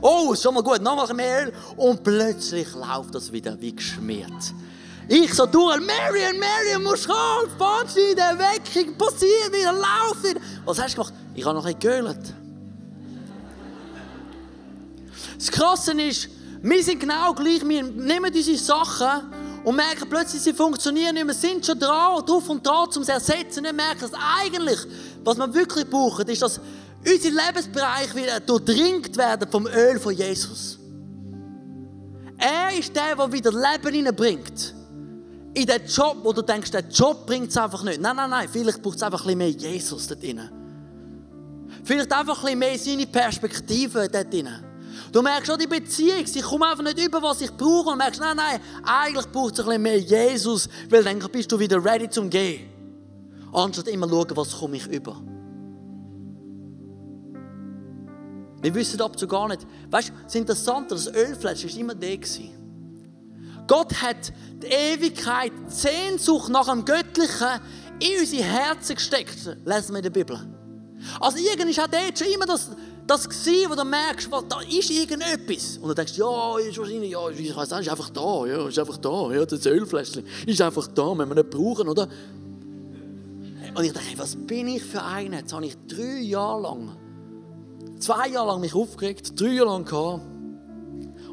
Oh, 0.00 0.32
ist 0.32 0.42
schon 0.42 0.54
mal 0.54 0.62
gut, 0.62 0.80
noch 0.82 1.12
mehr 1.12 1.46
Öl. 1.46 1.52
Und 1.76 2.02
plötzlich 2.02 2.68
läuft 2.74 3.14
das 3.14 3.30
wieder 3.32 3.60
wie 3.60 3.74
geschmiert. 3.74 4.54
Ich 5.08 5.32
so 5.32 5.46
durch, 5.46 5.80
Marion, 5.80 6.38
Marion, 6.38 6.82
musst 6.82 7.08
kommen, 7.08 7.50
Bahnschneiden, 7.58 8.38
Weckung, 8.38 8.94
passiert 8.98 9.52
wieder, 9.52 9.72
lauf 9.72 10.22
wieder. 10.22 10.40
Was 10.66 10.78
hast 10.78 10.92
du 10.92 11.02
gemacht? 11.02 11.14
Ich 11.34 11.44
habe 11.46 11.54
noch 11.56 11.64
ein 11.64 11.78
geölt. 11.78 12.34
Das 15.38 15.50
Krasse 15.50 15.92
ist, 15.92 16.28
wir 16.60 16.82
sind 16.82 17.00
genau 17.00 17.32
gleich, 17.32 17.66
wir 17.66 17.82
nehmen 17.84 18.32
diese 18.32 18.56
Sachen 18.58 19.32
und 19.64 19.76
merken 19.76 20.08
plötzlich, 20.10 20.42
sie 20.42 20.52
funktionieren 20.52 21.14
nicht 21.14 21.24
mehr, 21.24 21.34
sind 21.34 21.64
schon 21.64 21.78
dran, 21.78 22.24
drauf 22.26 22.48
und 22.48 22.66
dran, 22.66 22.88
um 22.88 22.92
sie 22.92 23.04
zu 23.04 23.12
ersetzen. 23.12 23.64
Und 23.64 23.76
merken, 23.76 24.00
dass 24.00 24.12
eigentlich, 24.14 24.78
was 25.24 25.38
wir 25.38 25.54
wirklich 25.54 25.88
brauchen, 25.88 26.26
ist, 26.28 26.42
dass 26.42 26.60
unser 27.04 27.30
Lebensbereich 27.30 28.14
wieder 28.14 28.40
durchdringt 28.40 29.16
werden 29.16 29.50
vom 29.50 29.66
Öl 29.66 29.98
von 29.98 30.14
Jesus. 30.14 30.78
Er 32.38 32.78
ist 32.78 32.94
der, 32.94 33.16
der 33.16 33.32
wieder 33.32 33.50
Leben 33.50 33.94
hineinbringt. 33.94 34.74
In 35.54 35.66
den 35.66 35.86
Job, 35.86 36.18
wo 36.22 36.32
du 36.32 36.42
denkst, 36.42 36.70
der 36.70 36.84
Job 36.88 37.26
bringt 37.26 37.50
es 37.50 37.56
einfach 37.56 37.82
nicht. 37.82 38.00
Nein, 38.00 38.14
nein, 38.14 38.30
nein, 38.30 38.48
vielleicht 38.50 38.80
braucht 38.80 38.96
es 38.96 39.02
einfach 39.02 39.26
ein 39.26 39.38
bisschen 39.38 39.38
mehr 39.38 39.72
Jesus 39.72 40.06
dort 40.06 40.22
drin. 40.22 40.48
Vielleicht 41.82 42.12
einfach 42.12 42.38
ein 42.44 42.44
bisschen 42.44 42.58
mehr 42.58 42.78
seine 42.78 43.06
Perspektive 43.06 44.08
dort 44.08 44.32
drin. 44.32 44.48
Du 45.10 45.22
merkst 45.22 45.46
schon 45.46 45.58
die 45.58 45.66
Beziehung, 45.66 46.26
sie 46.26 46.40
kommt 46.40 46.64
einfach 46.64 46.84
nicht 46.84 47.04
über, 47.04 47.22
was 47.22 47.40
ich 47.40 47.50
brauche. 47.56 47.90
Und 47.90 47.98
merkst, 47.98 48.20
nein, 48.20 48.36
nein, 48.36 48.60
eigentlich 48.84 49.26
braucht 49.32 49.54
es 49.54 49.60
ein 49.60 49.66
bisschen 49.66 49.82
mehr 49.82 49.98
Jesus, 49.98 50.68
weil 50.90 51.02
dann 51.02 51.18
bist 51.18 51.50
du 51.50 51.58
wieder 51.58 51.82
ready 51.84 52.08
zum 52.08 52.28
Gehen. 52.28 52.68
Anstatt 53.52 53.88
immer 53.88 54.08
schauen, 54.08 54.36
was 54.36 54.56
komme 54.56 54.76
ich 54.76 54.86
über. 54.86 55.20
Wir 58.60 58.74
wissen 58.74 59.00
ab 59.00 59.18
so 59.18 59.26
gar 59.26 59.48
nicht. 59.48 59.66
Weißt 59.90 60.08
du, 60.08 60.12
das 60.24 60.34
Interessante, 60.34 60.94
das 60.94 61.06
Ölfleisch 61.06 61.64
war 61.64 61.80
immer 61.80 61.94
der. 61.94 62.18
Gott 63.66 64.02
hat 64.02 64.32
die 64.62 64.66
Ewigkeit, 64.66 65.52
die 65.68 65.72
Sehnsucht 65.72 66.48
nach 66.48 66.68
dem 66.68 66.84
Göttlichen 66.84 67.60
in 68.00 68.20
unsere 68.20 68.42
Herzen 68.42 68.94
gesteckt, 68.96 69.56
lesen 69.64 69.90
wir 69.90 69.98
in 69.98 70.02
der 70.02 70.10
Bibel. 70.10 70.38
Also 71.20 71.38
irgendwie 71.38 71.70
ist 71.70 71.80
auch 71.80 71.86
dort 71.86 72.18
schon 72.18 72.28
immer 72.28 72.46
das, 72.46 72.70
das 73.06 73.28
gewesen, 73.28 73.70
wo 73.70 73.74
du 73.74 73.84
merkst, 73.84 74.30
was, 74.30 74.44
da 74.48 74.60
ist 74.60 74.90
irgendetwas. 74.90 75.78
Und 75.78 75.88
dann 75.88 75.96
denkst 75.96 76.16
du, 76.16 76.22
ja, 76.22 76.58
ist 76.58 76.78
wahrscheinlich, 76.78 77.12
ja, 77.12 77.28
ich 77.28 77.56
weiß 77.56 77.70
nicht, 77.70 77.80
ist 77.80 77.88
einfach 77.88 78.10
da, 78.10 78.46
ja, 78.46 78.68
ist 78.68 78.78
einfach 78.78 78.96
da, 78.96 79.32
ja, 79.32 79.44
das 79.44 79.66
Ölfläschchen 79.66 80.24
ist 80.46 80.60
einfach 80.60 80.86
da, 80.88 81.16
wenn 81.16 81.28
wir 81.28 81.34
nicht 81.34 81.50
brauchen, 81.50 81.88
oder? 81.88 82.08
Und 83.74 83.84
ich 83.84 83.92
dachte, 83.92 84.06
was 84.16 84.34
bin 84.34 84.66
ich 84.68 84.82
für 84.82 85.02
einer? 85.02 85.38
Jetzt 85.38 85.52
habe 85.52 85.66
ich 85.66 85.76
drei 85.86 86.20
Jahre 86.20 86.62
lang, 86.62 86.96
zwei 87.98 88.28
Jahre 88.28 88.48
lang 88.48 88.60
mich 88.60 88.74
aufgeregt, 88.74 89.40
drei 89.40 89.54
Jahre 89.54 89.70
lang 89.70 89.84
gehabt. 89.84 90.22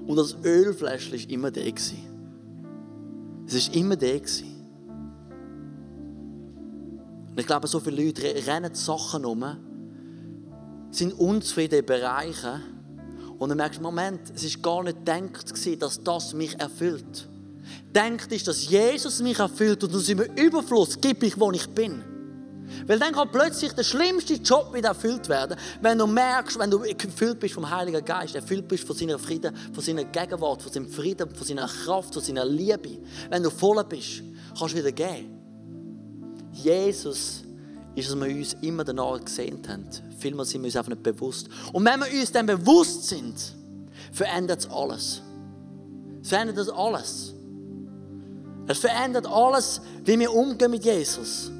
Und 0.05 0.15
das 0.17 0.35
Ölfläschchen 0.43 1.19
war 1.19 1.29
immer. 1.29 1.51
Gewesen. 1.51 1.97
Es 3.47 3.69
war 3.69 3.75
immer. 3.75 3.95
Gewesen. 3.95 4.55
Und 7.31 7.39
ich 7.39 7.47
glaube, 7.47 7.67
so 7.67 7.79
viele 7.79 8.05
Leute 8.05 8.23
rennen 8.47 8.73
Sachen 8.73 9.25
um, 9.25 9.43
sind 10.91 11.13
unzufrieden 11.13 11.79
in 11.79 11.85
Bereichen 11.85 12.61
und 13.37 13.49
dann 13.49 13.57
merkst 13.57 13.79
du, 13.79 13.83
Moment, 13.83 14.21
es 14.33 14.55
war 14.55 14.61
gar 14.61 14.83
nicht 14.83 14.99
gedacht, 14.99 15.81
dass 15.81 16.01
das 16.01 16.33
mich 16.33 16.57
erfüllt. 16.59 17.27
Denkt 17.93 18.31
ist, 18.31 18.47
dass 18.47 18.69
Jesus 18.69 19.21
mich 19.21 19.39
erfüllt 19.39 19.83
und 19.83 19.93
aus 19.93 20.05
seinem 20.05 20.29
Überfluss 20.35 20.99
gebe 20.99 21.25
ich, 21.25 21.39
wo 21.39 21.51
ich 21.51 21.67
bin. 21.67 22.03
Weil 22.87 22.99
dann 22.99 23.13
kann 23.13 23.29
plötzlich 23.31 23.73
der 23.73 23.83
schlimmste 23.83 24.35
Job 24.35 24.73
wieder 24.73 24.89
erfüllt 24.89 25.29
werden, 25.29 25.57
wenn 25.81 25.97
du 25.97 26.07
merkst, 26.07 26.57
wenn 26.59 26.71
du 26.71 26.79
erfüllt 26.83 27.39
bist 27.39 27.53
vom 27.53 27.69
Heiligen 27.69 28.03
Geist, 28.03 28.35
erfüllt 28.35 28.67
bist 28.67 28.85
von 28.85 28.95
seiner 28.95 29.19
Frieden, 29.19 29.55
von 29.73 29.83
seiner 29.83 30.03
Gegenwart, 30.05 30.61
von 30.61 30.71
seinem 30.71 30.89
Frieden, 30.89 31.29
von 31.33 31.45
seiner 31.45 31.67
Kraft, 31.67 32.13
von 32.13 32.23
seiner 32.23 32.45
Liebe. 32.45 32.97
Wenn 33.29 33.43
du 33.43 33.49
voll 33.49 33.83
bist, 33.83 34.23
kannst 34.57 34.73
du 34.73 34.79
wieder 34.79 34.91
gehen. 34.91 35.35
Jesus 36.51 37.43
ist, 37.95 38.09
dass 38.09 38.19
wir 38.19 38.27
uns 38.27 38.55
immer 38.61 38.83
danach 38.83 39.23
gesehen 39.23 39.61
haben. 39.67 39.87
Vielmehr 40.19 40.45
sind 40.45 40.61
wir 40.61 40.67
uns 40.67 40.75
einfach 40.75 40.89
nicht 40.89 41.03
bewusst. 41.03 41.47
Und 41.73 41.85
wenn 41.85 41.99
wir 41.99 42.19
uns 42.19 42.31
dann 42.31 42.45
bewusst 42.45 43.07
sind, 43.07 43.35
verändert 44.11 44.59
es 44.59 44.69
alles. 44.69 45.21
Es 46.21 46.29
verändert 46.29 46.69
alles. 46.75 47.33
Es 48.67 48.79
verändert 48.79 49.27
alles, 49.27 49.81
wie 50.03 50.17
wir 50.17 50.33
umgehen 50.33 50.71
mit 50.71 50.83
Jesus. 50.83 51.51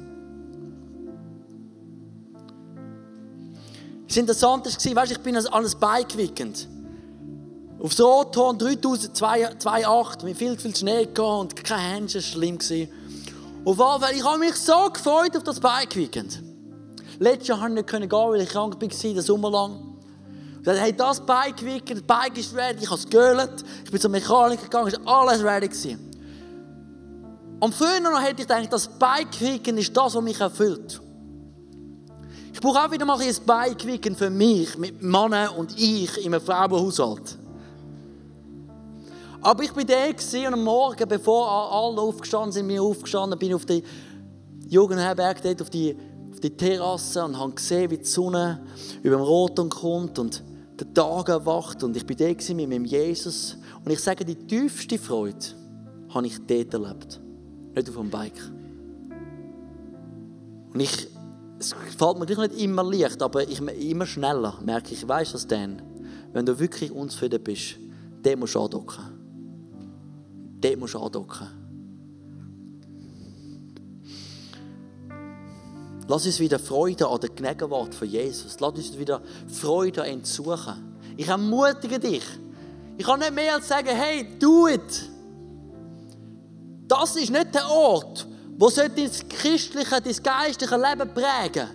Das 4.06 4.16
Interessante 4.16 4.70
war, 4.70 4.96
weißt, 5.02 5.12
ich 5.12 5.18
bin 5.20 5.36
an 5.36 5.46
ein 5.46 5.72
Bike 5.80 6.16
weekend. 6.16 6.68
Aufs 7.80 8.00
Rothorn 8.00 8.58
3028 8.58 10.24
mit 10.24 10.36
viel, 10.36 10.58
viel 10.58 10.74
Schnee 10.74 11.06
gehabt 11.06 11.18
und 11.18 11.64
kein 11.64 11.78
Händchen, 11.78 12.20
das 12.20 12.30
schlimm. 12.30 12.58
Auf 13.64 13.78
jeden 13.78 14.00
Fall, 14.00 14.14
ich 14.14 14.24
habe 14.24 14.38
mich 14.38 14.54
so 14.54 14.88
gefreut 14.92 15.36
auf 15.36 15.42
das 15.42 15.58
Bike-Weekend. 15.58 16.42
Letztes 17.18 17.48
Jahr 17.48 17.58
konnte 17.58 17.80
ich 17.80 17.92
nicht 18.00 18.10
gehen, 18.10 18.10
weil 18.10 18.40
ich 18.40 18.48
krank 18.48 18.80
war, 18.80 18.88
den 18.88 19.22
Sommer 19.22 19.50
lang. 19.50 19.80
Ich 20.58 20.64
dachte, 20.64 20.80
hey, 20.80 20.92
das 20.96 21.20
Bike-Weekend, 21.20 22.00
das 22.00 22.06
Bike 22.06 22.38
ist 22.38 22.54
ready, 22.54 22.84
ich 22.84 22.90
habe 22.90 23.00
es 23.00 23.08
geölt. 23.08 23.64
Ich 23.84 23.90
bin 23.90 24.00
zum 24.00 24.12
Mechaniker 24.12 24.62
gegangen, 24.62 24.88
es 24.88 25.04
war 25.04 25.20
alles 25.20 25.42
ready. 25.42 25.68
Gewesen. 25.68 26.10
Und 27.58 27.74
früher 27.74 28.00
noch 28.00 28.20
hätte 28.20 28.42
ich 28.42 28.48
gedacht, 28.48 28.72
das 28.72 28.86
Bike-Weekend 28.86 29.78
ist 29.80 29.96
das, 29.96 30.14
was 30.14 30.22
mich 30.22 30.40
erfüllt. 30.40 31.00
Ich 32.66 32.72
brauche 32.72 32.84
auch 32.84 32.90
wieder 32.90 33.04
mal 33.06 33.20
ein 33.20 33.34
Bike-Weekend 33.46 34.18
für 34.18 34.28
mich, 34.28 34.76
mit 34.76 35.00
Männern 35.00 35.50
und 35.50 35.78
ich 35.78 36.18
in 36.18 36.34
einem 36.34 36.44
Frauenhaushalt. 36.44 37.38
Aber 39.40 39.62
ich 39.62 39.76
war 39.76 39.84
da 39.84 40.48
und 40.48 40.52
am 40.52 40.64
Morgen, 40.64 41.08
bevor 41.08 41.48
alle 41.48 42.00
aufgestanden 42.00 42.50
sind, 42.50 42.66
mir 42.66 42.82
aufgestanden, 42.82 43.38
bin 43.38 43.50
ich 43.50 43.54
auf 43.54 43.66
die 43.66 43.84
Jugendherberg 44.66 45.40
dort, 45.42 45.62
auf 45.62 45.70
die, 45.70 45.96
auf 46.32 46.40
die 46.40 46.50
Terrasse 46.50 47.24
und 47.24 47.38
habe 47.38 47.52
gesehen, 47.52 47.88
wie 47.88 47.98
die 47.98 48.04
Sonne 48.04 48.60
über 49.04 49.14
dem 49.14 49.22
Roten 49.22 49.68
kommt 49.68 50.18
und 50.18 50.42
der 50.76 50.92
Tag 50.92 51.28
erwacht. 51.28 51.84
Und 51.84 51.96
ich 51.96 52.02
war 52.08 52.16
da 52.16 52.54
mit 52.54 52.68
meinem 52.68 52.84
Jesus. 52.84 53.58
Und 53.84 53.92
ich 53.92 54.00
sage, 54.00 54.24
die 54.24 54.34
tiefste 54.34 54.98
Freude 54.98 55.38
habe 56.08 56.26
ich 56.26 56.36
dort 56.44 56.74
erlebt. 56.74 57.20
Nicht 57.76 57.88
auf 57.88 57.94
dem 57.94 58.10
Bike. 58.10 58.50
Und 60.74 60.80
ich, 60.80 61.15
es 61.58 61.74
fällt 61.96 62.18
mir 62.18 62.26
nicht 62.26 62.60
immer 62.60 62.82
leicht, 62.84 63.22
aber 63.22 63.48
ich, 63.48 63.60
immer 63.60 64.06
schneller 64.06 64.58
merke 64.64 64.92
ich, 64.92 65.06
weißt 65.06 65.34
du 65.34 65.46
denn? 65.48 65.82
Wenn 66.32 66.44
du 66.44 66.58
wirklich 66.58 66.92
unzufrieden 66.92 67.42
bist, 67.42 67.76
den 68.24 68.38
musst 68.38 68.54
du 68.54 68.60
andocken 68.60 69.16
dort 70.66 70.78
musst 70.78 70.94
du 70.94 70.98
andocken. 70.98 71.48
Lass 76.08 76.24
uns 76.24 76.38
wieder 76.38 76.58
Freude 76.58 77.08
an 77.08 77.20
der 77.20 77.30
Gegenwart 77.30 77.94
von 77.94 78.08
Jesus. 78.08 78.58
Lass 78.60 78.74
uns 78.74 78.98
wieder 78.98 79.20
Freude 79.48 80.02
an 80.02 80.10
ihn 80.10 80.24
suchen. 80.24 80.96
Ich 81.16 81.26
ermutige 81.26 81.98
dich. 81.98 82.22
Ich 82.96 83.04
kann 83.04 83.18
nicht 83.18 83.34
mehr 83.34 83.54
als 83.54 83.68
sagen, 83.68 83.88
hey, 83.88 84.38
do 84.38 84.68
it. 84.68 85.10
Das 86.86 87.16
ist 87.16 87.30
nicht 87.30 87.54
der 87.54 87.68
Ort, 87.68 88.26
wo 88.58 88.70
dein 88.70 89.10
christliche, 89.28 90.00
dein 90.00 90.22
geistliche 90.22 90.76
Leben 90.76 91.12
prägen 91.12 91.68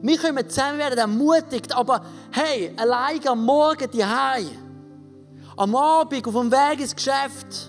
Wir 0.00 0.18
können 0.18 0.48
zusammen 0.48 0.78
werden 0.78 0.98
ermutigt, 0.98 1.72
aber 1.74 2.04
hey, 2.30 2.72
allein 2.76 3.26
am 3.26 3.44
Morgen 3.44 3.90
die 3.90 4.04
am 5.54 5.76
Abend 5.76 6.26
auf 6.26 6.34
dem 6.34 6.50
Weg 6.50 6.80
ins 6.80 6.94
Geschäft, 6.94 7.68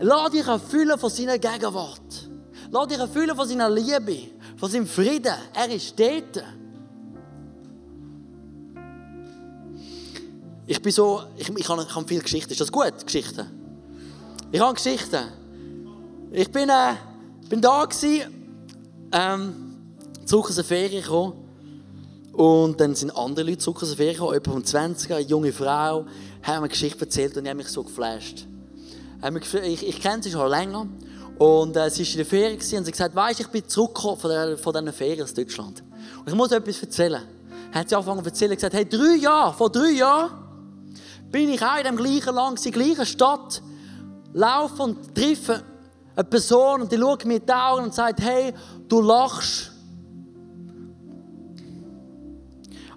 Lass 0.00 0.30
dich 0.30 0.46
erfüllen 0.46 0.98
von 0.98 1.10
seiner 1.10 1.38
Gegenwart. 1.38 2.28
Lass 2.70 2.88
dich 2.88 2.98
erfüllen 2.98 3.36
von 3.36 3.46
seiner 3.46 3.70
Liebe, 3.70 4.30
von 4.56 4.70
seinem 4.70 4.86
Frieden. 4.86 5.34
Er 5.52 5.70
ist 5.70 5.98
dort. 5.98 6.44
Ich 10.66 10.80
bin 10.80 10.92
so, 10.92 11.22
ich, 11.36 11.48
ich, 11.48 11.68
habe, 11.68 11.82
ich 11.82 11.94
habe 11.94 12.08
viele 12.08 12.22
Geschichten. 12.22 12.52
Ist 12.52 12.60
das 12.60 12.72
gut, 12.72 13.04
Geschichten? 13.04 13.46
Ich 14.50 14.60
habe 14.60 14.74
Geschichten. 14.74 15.28
Ich 16.32 16.50
bin, 16.50 16.68
äh, 16.68 16.94
bin 17.48 17.60
da 17.60 17.84
gewesen, 17.84 18.22
ähm, 19.12 19.54
zurück 20.24 20.48
aus 20.48 20.56
der 20.56 20.64
Ferien 20.64 21.02
gekommen. 21.02 21.34
Und 22.32 22.80
dann 22.80 22.94
sind 22.94 23.16
andere 23.16 23.46
Leute 23.46 23.58
zurück 23.58 23.82
aus 23.82 23.88
der 23.88 23.96
Ferien 23.96 24.14
gekommen, 24.14 24.32
jemand 24.34 24.52
von 24.52 24.64
20, 24.64 25.12
eine 25.12 25.20
junge 25.20 25.52
Frau, 25.52 26.04
haben 26.04 26.06
mir 26.46 26.54
eine 26.54 26.68
Geschichte 26.68 27.00
erzählt 27.00 27.36
und 27.36 27.44
die 27.44 27.50
haben 27.50 27.58
mich 27.58 27.68
so 27.68 27.84
geflasht 27.84 28.46
ich, 29.64 29.88
ich 29.88 30.00
kenne 30.00 30.22
sie 30.22 30.30
schon 30.30 30.48
länger. 30.48 30.86
Und 31.38 31.76
äh, 31.76 31.90
sie 31.90 32.04
war 32.04 32.10
in 32.10 32.16
der 32.16 32.26
Ferien 32.26 32.54
und 32.54 32.62
sie 32.62 32.76
hat 32.76 32.86
gesagt, 32.86 33.14
weißt, 33.14 33.40
ich 33.40 33.48
bin 33.48 33.66
zurückgekommen 33.66 34.18
von, 34.18 34.30
der, 34.30 34.58
von 34.58 34.72
diesen 34.72 34.92
Ferien 34.92 35.22
aus 35.22 35.34
Deutschland. 35.34 35.82
Und 36.20 36.28
ich 36.28 36.34
muss 36.34 36.52
etwas 36.52 36.80
erzählen. 36.80 37.22
Dann 37.72 37.80
hat 37.80 37.88
sie 37.88 37.96
angefangen 37.96 38.22
zu 38.22 38.30
erzählen 38.30 38.50
und 38.52 38.56
gesagt, 38.56 38.74
hey, 38.74 38.88
drei 38.88 39.16
Jahre, 39.16 39.52
vor 39.54 39.70
drei 39.70 39.90
Jahren 39.90 40.30
bin 41.30 41.48
ich 41.48 41.60
auch 41.60 41.76
in 41.76 41.84
dem 41.84 41.96
gleichen 41.96 42.34
Land, 42.34 42.64
in 42.64 42.72
der 42.72 42.82
gleichen 42.82 43.06
Stadt, 43.06 43.62
laufe 44.32 44.82
und 44.82 45.14
treffe 45.14 45.62
eine 46.16 46.24
Person 46.24 46.82
und 46.82 46.92
die 46.92 46.98
schaut 46.98 47.24
mir 47.24 47.36
in 47.36 47.46
die 47.46 47.52
Augen 47.52 47.84
und 47.84 47.94
sagt, 47.94 48.20
hey, 48.20 48.52
du 48.88 49.00
lachst. 49.00 49.72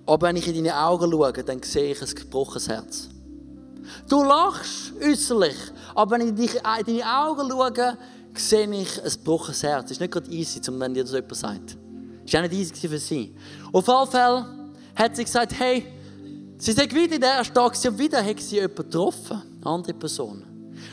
Aber 0.05 0.27
wenn 0.27 0.35
ich 0.37 0.47
in 0.47 0.55
deine 0.55 0.77
Augen 0.77 1.11
schaue, 1.11 1.33
dann 1.33 1.61
sehe 1.63 1.91
ich 1.91 2.01
ein 2.01 2.15
gebrochenes 2.15 2.69
Herz. 2.69 3.09
Du 4.07 4.23
lachst 4.23 4.93
äußerlich, 5.01 5.55
aber 5.95 6.11
wenn 6.11 6.37
ich 6.37 6.55
in 6.55 6.63
deine 6.63 7.05
Augen 7.05 7.49
schaue, 7.49 7.97
sehe 8.35 8.71
ich 8.71 9.03
ein 9.03 9.11
gebrochenes 9.11 9.63
Herz. 9.63 9.85
Es 9.85 9.91
ist 9.91 9.99
nicht 9.99 10.13
gerade 10.13 10.29
easy, 10.29 10.61
wenn 10.65 10.93
dir 10.93 11.03
das 11.03 11.13
jemand 11.13 11.35
sagt. 11.35 11.77
Es 12.25 12.33
war 12.33 12.41
auch 12.41 12.49
nicht 12.49 12.53
easy 12.53 12.87
für 12.87 12.99
sie. 12.99 13.35
Auf 13.73 13.87
jeden 13.87 14.11
Fall 14.11 14.45
hat 14.95 15.15
sie 15.15 15.23
gesagt, 15.23 15.53
hey, 15.57 15.85
sie 16.57 16.71
sagt 16.71 16.93
wieder 16.93 17.15
in 17.15 17.21
der 17.21 17.43
Stadt 17.43 17.85
und 17.85 17.99
wieder 17.99 18.23
hat 18.23 18.39
sie 18.39 18.55
jemanden 18.55 18.75
getroffen, 18.75 19.41
eine 19.61 19.65
andere 19.65 19.93
Person. 19.93 20.46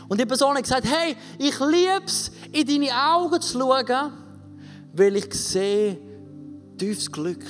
Und 0.09 0.21
die 0.21 0.27
Person 0.27 0.55
hat 0.57 0.63
gesagt, 0.63 0.87
hey, 0.87 1.17
ich 1.39 1.59
liebe 1.61 2.03
es, 2.07 2.31
in 2.53 2.67
deine 2.67 2.91
Augen 2.93 3.41
zu 3.41 3.59
schauen, 3.59 4.13
weil 4.93 5.17
ich 5.17 5.33
sehe 5.35 5.99
tiefes 6.79 7.11
Glück, 7.11 7.45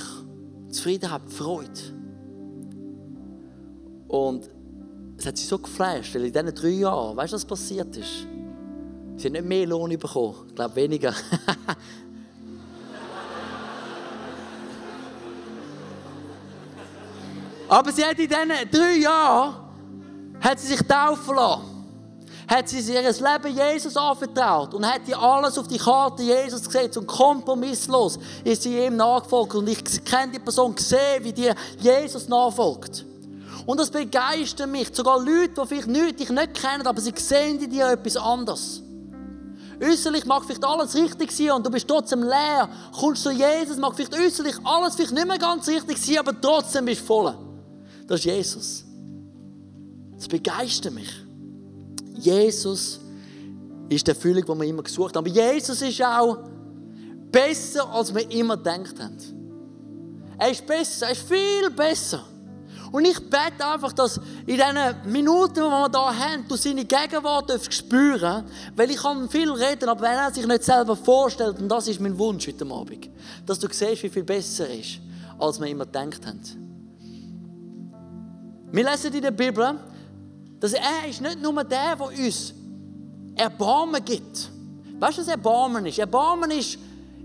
Zufriedenheit, 0.70 1.22
Freude. 1.28 1.70
Und 4.08 4.48
es 5.16 5.26
hat 5.26 5.36
sie 5.36 5.46
so 5.46 5.58
geflasht, 5.58 6.14
weil 6.14 6.24
in 6.26 6.32
diesen 6.32 6.54
drei 6.54 6.68
Jahren, 6.68 7.16
weißt 7.16 7.32
du, 7.32 7.36
was 7.36 7.44
passiert 7.44 7.96
ist? 7.96 8.26
Sie 9.16 9.26
hat 9.26 9.32
nicht 9.32 9.44
mehr 9.44 9.66
Lohn 9.66 9.90
bekommen, 9.98 10.34
ich 10.48 10.54
glaube 10.54 10.76
weniger. 10.76 11.12
Aber 17.68 17.90
sie 17.92 18.04
hat 18.04 18.18
in 18.18 18.28
diesen 18.28 18.70
drei 18.70 18.98
Jahren 18.98 19.56
hat 20.40 20.60
sie 20.60 20.68
sich 20.68 20.82
taufen 20.82 21.34
lassen. 21.34 21.73
Hat 22.46 22.68
sie 22.68 22.80
ihr 22.80 23.02
Leben 23.02 23.56
Jesus 23.56 23.96
anvertraut 23.96 24.74
und 24.74 24.86
hat 24.86 25.08
ihr 25.08 25.18
alles 25.18 25.56
auf 25.56 25.66
die 25.66 25.78
Karte 25.78 26.22
Jesus 26.22 26.64
gesetzt 26.64 26.98
und 26.98 27.06
kompromisslos 27.06 28.18
ist 28.44 28.62
sie 28.62 28.84
ihm 28.84 28.96
nachgefolgt. 28.96 29.54
Und 29.54 29.68
ich 29.68 30.04
kenne 30.04 30.32
die 30.32 30.38
Person 30.38 30.74
gesehen, 30.74 31.24
wie 31.24 31.32
die 31.32 31.50
Jesus 31.78 32.28
nachfolgt. 32.28 33.06
Und 33.66 33.80
das 33.80 33.90
begeistert 33.90 34.68
mich. 34.68 34.88
Sogar 34.92 35.18
Leute, 35.18 35.54
die 35.62 35.66
vielleicht 35.66 35.88
nicht, 35.88 36.30
nicht 36.30 36.54
kennen, 36.54 36.86
aber 36.86 37.00
sie 37.00 37.14
sehen 37.16 37.58
in 37.60 37.70
dir 37.70 37.88
etwas 37.88 38.16
anderes. 38.16 38.82
Äußerlich 39.82 40.24
mag 40.26 40.44
vielleicht 40.44 40.64
alles 40.64 40.94
richtig 40.94 41.32
sein 41.32 41.52
und 41.52 41.66
du 41.66 41.70
bist 41.70 41.88
trotzdem 41.88 42.22
leer. 42.22 42.68
Kommst 42.98 43.22
zu 43.22 43.30
Jesus, 43.30 43.76
mag 43.78 43.94
vielleicht 43.94 44.14
äußerlich 44.14 44.54
alles 44.64 44.94
vielleicht 44.94 45.12
nicht 45.12 45.26
mehr 45.26 45.38
ganz 45.38 45.66
richtig 45.66 45.98
sein, 45.98 46.18
aber 46.18 46.38
trotzdem 46.38 46.84
bist 46.84 47.00
du 47.02 47.06
voll. 47.06 47.34
Das 48.06 48.20
ist 48.20 48.26
Jesus. 48.26 48.84
Das 50.16 50.28
begeistert 50.28 50.92
mich. 50.92 51.23
Jesus 52.24 53.00
ist 53.88 54.06
die 54.06 54.10
Erfüllung, 54.10 54.44
die 54.44 54.60
wir 54.60 54.68
immer 54.68 54.82
gesucht 54.82 55.16
haben. 55.16 55.26
Aber 55.26 55.34
Jesus 55.34 55.82
ist 55.82 56.02
auch 56.02 56.38
besser, 57.30 57.88
als 57.92 58.14
wir 58.14 58.30
immer 58.30 58.56
gedacht 58.56 58.98
haben. 58.98 59.16
Er 60.38 60.50
ist 60.50 60.66
besser, 60.66 61.06
er 61.06 61.12
ist 61.12 61.22
viel 61.22 61.70
besser. 61.70 62.24
Und 62.90 63.04
ich 63.04 63.18
bete 63.18 63.66
einfach, 63.66 63.92
dass 63.92 64.18
in 64.46 64.56
diesen 64.56 65.12
Minuten, 65.12 65.54
die 65.54 65.60
wir 65.60 65.90
hier 65.90 66.18
haben, 66.18 66.44
du 66.48 66.56
seine 66.56 66.84
Gegenwart 66.84 67.50
spüren 67.70 68.44
Weil 68.76 68.90
ich 68.90 68.98
kann 68.98 69.28
viel 69.28 69.50
reden, 69.50 69.88
aber 69.88 70.02
wenn 70.02 70.12
er 70.12 70.32
sich 70.32 70.46
nicht 70.46 70.62
selber 70.62 70.94
vorstellt, 70.94 71.58
und 71.58 71.68
das 71.68 71.88
ist 71.88 72.00
mein 72.00 72.16
Wunsch 72.16 72.46
heute 72.46 72.64
Abend, 72.66 73.10
dass 73.46 73.58
du 73.58 73.66
siehst, 73.70 74.04
wie 74.04 74.08
viel 74.08 74.22
besser 74.22 74.68
er 74.68 74.78
ist, 74.78 75.00
als 75.38 75.60
wir 75.60 75.66
immer 75.66 75.86
gedacht 75.86 76.24
haben. 76.24 76.40
Wir 78.70 78.90
lesen 78.90 79.12
in 79.12 79.22
der 79.22 79.30
Bibel, 79.32 79.76
dass 80.64 80.72
er 80.72 81.06
ist 81.06 81.20
nicht 81.20 81.42
nur 81.42 81.62
der, 81.62 81.94
der 81.94 82.06
uns 82.06 82.54
Erbarmen 83.34 84.02
gibt. 84.02 84.50
Weißt 84.98 85.18
du, 85.18 85.20
was 85.20 85.28
Erbarmen 85.28 85.84
ist? 85.84 85.98
Erbarmen 85.98 86.50
ist, 86.52 86.78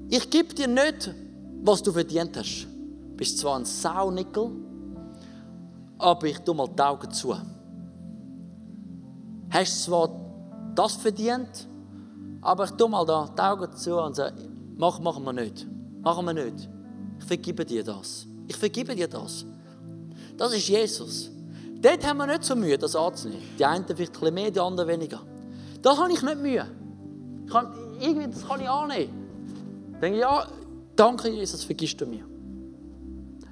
ich 0.09 0.29
gebe 0.29 0.53
dir 0.53 0.67
nicht, 0.67 1.15
was 1.63 1.81
du 1.81 1.93
verdient 1.93 2.35
hast. 2.35 2.63
Du 2.65 3.15
bist 3.15 3.37
zwar 3.37 3.57
ein 3.57 3.63
Saunickel, 3.63 4.51
aber 5.99 6.27
ich 6.27 6.37
tue 6.39 6.53
mal 6.53 6.67
die 6.67 6.81
Augen 6.81 7.09
zu. 7.11 7.33
Hast 9.51 9.83
zwar 9.83 10.09
das 10.75 10.95
verdient, 10.95 11.65
aber 12.41 12.65
ich 12.65 12.71
tue 12.71 12.89
mal 12.89 13.05
da 13.05 13.33
die 13.33 13.41
Augen 13.41 13.73
zu 13.73 14.01
und 14.01 14.17
sage, 14.17 14.35
mach, 14.75 14.99
machen 14.99 15.23
wir 15.23 15.31
nicht. 15.31 15.65
Machen 16.01 16.25
wir 16.25 16.33
nicht. 16.33 16.67
Ich 17.19 17.23
vergebe 17.25 17.63
dir 17.63 17.85
das. 17.85 18.27
Ich 18.49 18.57
vergebe 18.57 18.93
dir 18.93 19.07
das. 19.07 19.45
Das 20.35 20.53
ist 20.53 20.67
Jesus. 20.67 21.31
Dort 21.81 22.05
haben 22.05 22.17
wir 22.17 22.27
nicht 22.27 22.43
so 22.43 22.55
Mühe, 22.55 22.77
das 22.77 22.95
anzunehmen. 22.95 23.43
Die 23.57 23.65
einen 23.65 23.85
vielleicht 23.85 24.13
ein 24.13 24.19
bisschen 24.19 24.33
mehr, 24.33 24.51
die 24.51 24.59
anderen 24.59 24.89
weniger. 24.89 25.21
Da 25.81 25.97
habe 25.97 26.11
ich 26.11 26.21
nicht 26.21 26.37
Mühe. 26.37 26.65
Ich 27.45 27.51
kann, 27.51 27.73
irgendwie, 27.99 28.27
das 28.27 28.47
kann 28.47 28.59
ich 28.59 28.69
annehmen. 28.69 29.91
Ich 29.93 29.99
denke, 29.99 30.19
ja, 30.19 30.45
danke 30.95 31.29
Jesus, 31.29 31.63
vergisst 31.63 31.99
du 32.01 32.05
mir. 32.05 32.25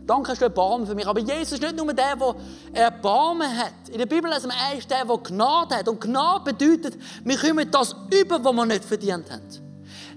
Danke 0.06 0.32
hast 0.32 0.40
du 0.40 0.46
Erbarmen 0.46 0.88
für 0.88 0.96
mich. 0.96 1.06
Aber 1.06 1.20
Jesus 1.20 1.54
ist 1.54 1.62
nicht 1.62 1.76
nur 1.76 1.94
der, 1.94 2.16
der 2.16 2.36
Erbarmen 2.74 3.58
hat. 3.58 3.90
In 3.92 3.98
der 3.98 4.06
Bibel 4.06 4.32
lesen 4.32 4.50
wir, 4.50 4.56
er 4.72 4.78
ist 4.78 4.90
der, 4.90 5.04
der 5.04 5.18
Gnade 5.18 5.76
hat. 5.76 5.88
Und 5.88 6.00
Gnade 6.00 6.54
bedeutet, 6.54 6.98
wir 7.24 7.38
kommen 7.38 7.70
das 7.70 7.96
über, 8.14 8.44
was 8.44 8.54
wir 8.54 8.66
nicht 8.66 8.86
verdient 8.86 9.30
haben. 9.30 9.67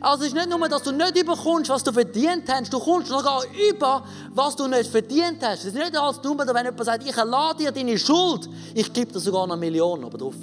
Also 0.01 0.23
es 0.23 0.29
ist 0.29 0.35
nicht 0.35 0.49
nur, 0.49 0.67
dass 0.67 0.83
du 0.83 0.93
nicht 0.93 1.19
überkommst, 1.19 1.69
was 1.69 1.85
du 1.85 1.93
verdient 1.93 2.45
hast, 2.49 2.73
du 2.73 2.79
kommst 2.79 3.09
sogar 3.09 3.43
über, 3.71 4.03
was 4.31 4.57
du 4.57 4.67
nicht 4.67 4.91
verdient 4.91 5.43
hast. 5.43 5.61
Es 5.61 5.65
ist 5.67 5.75
nicht 5.75 5.95
als 5.95 6.23
nur, 6.23 6.39
wenn 6.39 6.49
jemand 6.49 6.85
sagt, 6.85 7.07
ich 7.07 7.17
erlade 7.17 7.59
dir 7.59 7.71
deine 7.71 7.99
Schuld, 7.99 8.49
ich 8.75 8.91
gebe 8.93 9.13
dir 9.13 9.21
sogar 9.21 9.45
eine 9.45 9.59
Million 9.59 10.03
oben 10.03 10.19
drauf. 10.19 10.35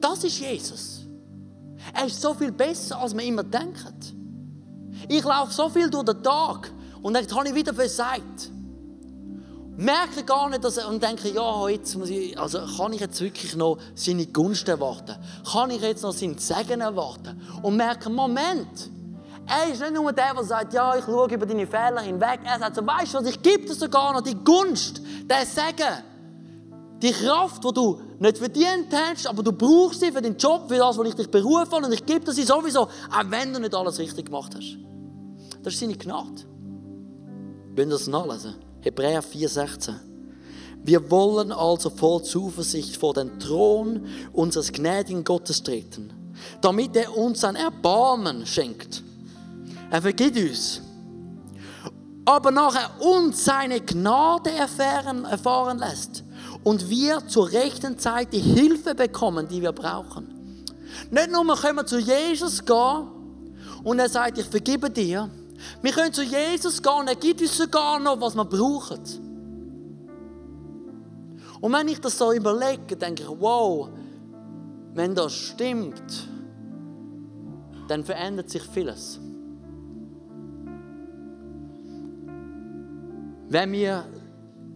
Das 0.00 0.24
ist 0.24 0.40
Jesus. 0.40 1.02
Er 1.94 2.06
ist 2.06 2.20
so 2.20 2.34
viel 2.34 2.50
besser, 2.50 2.98
als 2.98 3.14
man 3.14 3.24
immer 3.24 3.44
denkt. 3.44 4.14
Ich 5.08 5.22
laufe 5.22 5.52
so 5.52 5.68
viel 5.68 5.88
durch 5.88 6.04
den 6.04 6.20
Tag 6.22 6.72
und 7.02 7.14
dann 7.14 7.24
habe 7.30 7.48
ich 7.48 7.54
wieder 7.54 7.72
versagt. 7.72 8.50
Merke 9.78 10.24
gar 10.24 10.48
nicht, 10.48 10.64
dass 10.64 10.78
und 10.78 11.02
denke, 11.02 11.28
ja, 11.28 11.68
jetzt 11.68 11.96
muss 11.96 12.08
ich, 12.08 12.38
also 12.38 12.60
kann 12.78 12.94
ich 12.94 13.00
jetzt 13.00 13.20
wirklich 13.20 13.54
noch 13.56 13.76
seine 13.94 14.26
Gunst 14.26 14.66
erwarten? 14.68 15.16
Kann 15.52 15.70
ich 15.70 15.82
jetzt 15.82 16.02
noch 16.02 16.12
sein 16.12 16.38
Segen 16.38 16.80
erwarten? 16.80 17.40
Und 17.62 17.76
merke, 17.76 18.08
Moment, 18.08 18.90
er 19.46 19.70
ist 19.70 19.80
nicht 19.80 19.92
nur 19.92 20.12
der, 20.12 20.32
der 20.32 20.44
sagt, 20.44 20.72
ja, 20.72 20.96
ich 20.96 21.04
schaue 21.04 21.32
über 21.32 21.44
deine 21.44 21.66
Fehler 21.66 22.00
hinweg. 22.00 22.40
Er 22.44 22.58
sagt 22.58 22.76
so, 22.76 22.86
weißt 22.86 23.14
du 23.14 23.18
was, 23.18 23.26
ich 23.26 23.42
gebe 23.42 23.66
dir 23.66 23.74
sogar 23.74 24.14
noch 24.14 24.22
die 24.22 24.34
Gunst, 24.34 24.98
den 24.98 25.46
Segen, 25.46 26.02
die 27.02 27.12
Kraft, 27.12 27.62
die 27.62 27.72
du 27.72 28.00
nicht 28.18 28.38
verdient 28.38 28.88
hast, 28.92 29.26
aber 29.26 29.42
du 29.42 29.52
brauchst 29.52 30.00
sie 30.00 30.10
für 30.10 30.22
den 30.22 30.38
Job, 30.38 30.68
für 30.68 30.78
das, 30.78 30.96
was 30.96 31.06
ich 31.06 31.14
dich 31.14 31.30
berufe 31.30 31.76
und 31.76 31.92
ich 31.92 32.04
gebe 32.06 32.24
dir 32.24 32.32
sie 32.32 32.44
sowieso, 32.44 32.84
auch 32.84 33.24
wenn 33.26 33.52
du 33.52 33.60
nicht 33.60 33.74
alles 33.74 33.98
richtig 33.98 34.26
gemacht 34.26 34.54
hast. 34.56 34.78
Das 35.62 35.74
ist 35.74 35.80
seine 35.80 35.96
Gnade. 35.96 36.42
Wenn 37.74 37.90
das 37.90 38.06
nachlesen? 38.06 38.54
Hebräer 38.86 39.20
4,16. 39.20 39.94
Wir 40.84 41.10
wollen 41.10 41.50
also 41.50 41.90
voll 41.90 42.22
Zuversicht 42.22 42.96
vor 42.96 43.14
den 43.14 43.40
Thron 43.40 44.06
unseres 44.32 44.70
gnädigen 44.70 45.24
Gottes 45.24 45.64
treten, 45.64 46.12
damit 46.60 46.94
er 46.94 47.18
uns 47.18 47.40
sein 47.40 47.56
Erbarmen 47.56 48.46
schenkt. 48.46 49.02
Er 49.90 50.00
vergibt 50.00 50.38
uns. 50.38 50.82
Aber 52.26 52.52
nachher 52.52 52.88
uns 53.00 53.44
seine 53.44 53.80
Gnade 53.80 54.52
erfahren, 54.52 55.24
erfahren 55.24 55.78
lässt 55.78 56.22
und 56.62 56.88
wir 56.88 57.26
zur 57.26 57.50
rechten 57.50 57.98
Zeit 57.98 58.32
die 58.32 58.38
Hilfe 58.38 58.94
bekommen, 58.94 59.48
die 59.48 59.62
wir 59.62 59.72
brauchen. 59.72 60.62
Nicht 61.10 61.32
nur 61.32 61.56
können 61.56 61.78
wir 61.78 61.86
zu 61.86 61.98
Jesus 61.98 62.64
gehen 62.64 63.08
und 63.82 63.98
er 63.98 64.08
sagt, 64.08 64.38
ich 64.38 64.46
vergebe 64.46 64.88
dir, 64.88 65.28
wir 65.82 65.92
können 65.92 66.12
zu 66.12 66.22
Jesus 66.22 66.82
gehen 66.82 67.06
er 67.06 67.14
gibt 67.14 67.40
uns 67.40 67.56
sogar 67.56 67.98
noch, 67.98 68.20
was 68.20 68.34
wir 68.34 68.44
brauchen. 68.44 69.00
Und 71.60 71.72
wenn 71.72 71.88
ich 71.88 72.00
das 72.00 72.18
so 72.18 72.32
überlege, 72.32 72.96
denke 72.96 73.22
ich, 73.22 73.28
wow, 73.28 73.88
wenn 74.94 75.14
das 75.14 75.32
stimmt, 75.32 76.28
dann 77.88 78.04
verändert 78.04 78.50
sich 78.50 78.62
vieles. 78.62 79.20
Wenn 83.48 83.72
wir 83.72 84.04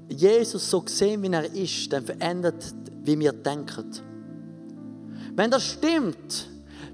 Jesus 0.09 0.71
so 0.71 0.83
sehen, 0.87 1.23
wie 1.23 1.33
er 1.33 1.53
ist, 1.53 1.93
dann 1.93 2.05
verändert, 2.05 2.75
wie 3.03 3.19
wir 3.19 3.33
denken. 3.33 3.91
Wenn 5.35 5.51
das 5.51 5.65
stimmt, 5.65 6.49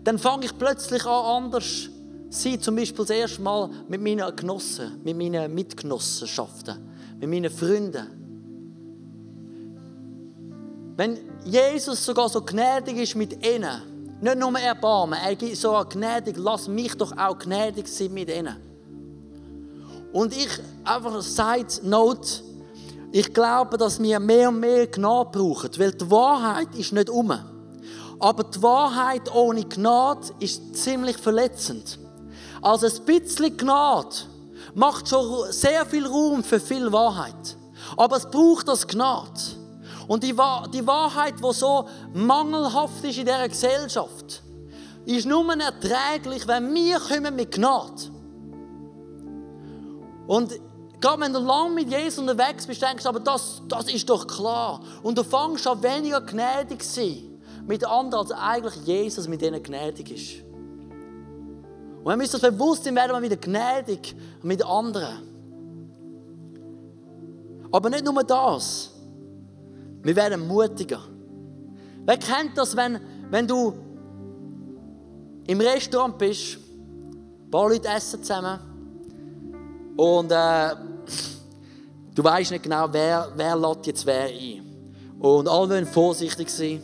dann 0.04 0.18
fange 0.18 0.46
ich 0.46 0.56
plötzlich 0.56 1.04
an, 1.04 1.44
anders 1.44 1.90
Sie 2.28 2.58
zum 2.58 2.76
Beispiel 2.76 3.04
das 3.04 3.10
erste 3.10 3.42
Mal 3.42 3.70
mit 3.88 4.02
meinen 4.02 4.34
Genossen, 4.34 5.00
mit 5.04 5.16
meinen 5.16 5.54
Mitgenossenschaften, 5.54 6.76
mit 7.20 7.30
meinen 7.30 7.50
Freunden. 7.50 8.06
Wenn 10.96 11.18
Jesus 11.44 12.04
sogar 12.04 12.28
so 12.28 12.40
gnädig 12.40 12.96
ist 12.96 13.14
mit 13.14 13.46
ihnen, 13.46 14.18
nicht 14.20 14.38
nur 14.38 14.58
Erbarmen, 14.58 15.18
er 15.22 15.40
ist 15.40 15.60
so 15.60 15.72
gnädig, 15.88 16.36
lass 16.38 16.68
mich 16.68 16.94
doch 16.94 17.16
auch 17.16 17.38
gnädig 17.38 17.86
sein 17.86 18.12
mit 18.12 18.30
ihnen. 18.30 18.56
Und 20.12 20.34
ich, 20.34 20.48
einfach 20.84 21.20
Side 21.20 21.86
Note, 21.86 22.42
ich 23.12 23.32
glaube, 23.32 23.76
dass 23.76 24.00
wir 24.00 24.18
mehr 24.18 24.48
und 24.48 24.60
mehr 24.60 24.86
Gnade 24.86 25.30
brauchen, 25.30 25.70
weil 25.78 25.92
die 25.92 26.10
Wahrheit 26.10 26.74
ist 26.74 26.92
nicht 26.92 27.10
um. 27.10 27.32
Aber 28.18 28.44
die 28.44 28.62
Wahrheit 28.62 29.34
ohne 29.34 29.64
Gnade 29.64 30.28
ist 30.40 30.74
ziemlich 30.74 31.18
verletzend. 31.18 31.98
Also 32.62 32.86
ein 32.86 33.04
bisschen 33.04 33.56
Gnade 33.56 34.16
macht 34.74 35.08
schon 35.08 35.52
sehr 35.52 35.86
viel 35.86 36.06
Raum 36.06 36.42
für 36.42 36.60
viel 36.60 36.92
Wahrheit. 36.92 37.56
Aber 37.96 38.16
es 38.16 38.30
braucht 38.30 38.68
das 38.68 38.86
Gnade. 38.86 39.40
Und 40.08 40.22
die, 40.22 40.34
die 40.72 40.86
Wahrheit, 40.86 41.34
die 41.42 41.52
so 41.52 41.88
mangelhaft 42.14 43.04
ist 43.04 43.18
in 43.18 43.26
dieser 43.26 43.48
Gesellschaft, 43.48 44.42
ist 45.04 45.26
nur 45.26 45.46
erträglich, 45.54 46.46
wenn 46.46 46.74
wir 46.74 46.98
kommen 46.98 47.34
mit 47.34 47.52
Gnade. 47.52 48.10
Und 50.26 50.52
gerade 51.00 51.20
wenn 51.20 51.32
du 51.32 51.38
lange 51.40 51.74
mit 51.74 51.90
Jesus 51.90 52.18
unterwegs 52.18 52.66
bist, 52.66 52.82
denkst 52.82 53.04
du, 53.04 53.08
aber 53.08 53.20
das, 53.20 53.62
das 53.68 53.92
ist 53.92 54.08
doch 54.08 54.26
klar. 54.26 54.80
Und 55.02 55.16
du 55.16 55.22
fängst 55.22 55.66
an 55.66 55.82
weniger 55.82 56.20
gnädig 56.20 56.82
zu 56.82 57.00
sein 57.00 57.40
mit 57.66 57.84
anderen, 57.84 58.26
als 58.26 58.32
eigentlich 58.32 58.76
Jesus 58.84 59.28
mit 59.28 59.40
denen 59.40 59.62
gnädig 59.62 60.10
ist. 60.10 60.45
Und 62.06 62.12
wir 62.18 62.22
uns 62.22 62.30
das 62.30 62.40
bewusst 62.40 62.84
werden 62.84 63.12
wir 63.16 63.20
wieder 63.20 63.36
gnädig 63.36 64.14
mit 64.40 64.64
anderen. 64.64 65.18
Aber 67.72 67.90
nicht 67.90 68.04
nur 68.04 68.22
das. 68.22 68.92
Wir 70.04 70.14
werden 70.14 70.46
mutiger. 70.46 71.00
Wer 72.04 72.16
kennt 72.16 72.56
das, 72.56 72.76
wenn, 72.76 73.00
wenn 73.28 73.48
du 73.48 73.74
im 75.48 75.60
Restaurant 75.60 76.16
bist, 76.16 76.58
ein 77.42 77.50
paar 77.50 77.70
Leute 77.70 77.88
essen 77.88 78.22
zusammen 78.22 78.60
und 79.96 80.30
äh, 80.30 80.76
du 82.14 82.22
weißt 82.22 82.52
nicht 82.52 82.62
genau, 82.62 82.86
wer, 82.92 83.32
wer 83.34 83.56
lädt 83.56 83.88
jetzt 83.88 84.06
wer 84.06 84.26
ein. 84.26 84.62
Und 85.18 85.48
alle 85.48 85.70
wollen 85.70 85.86
vorsichtig 85.86 86.50
sein. 86.50 86.80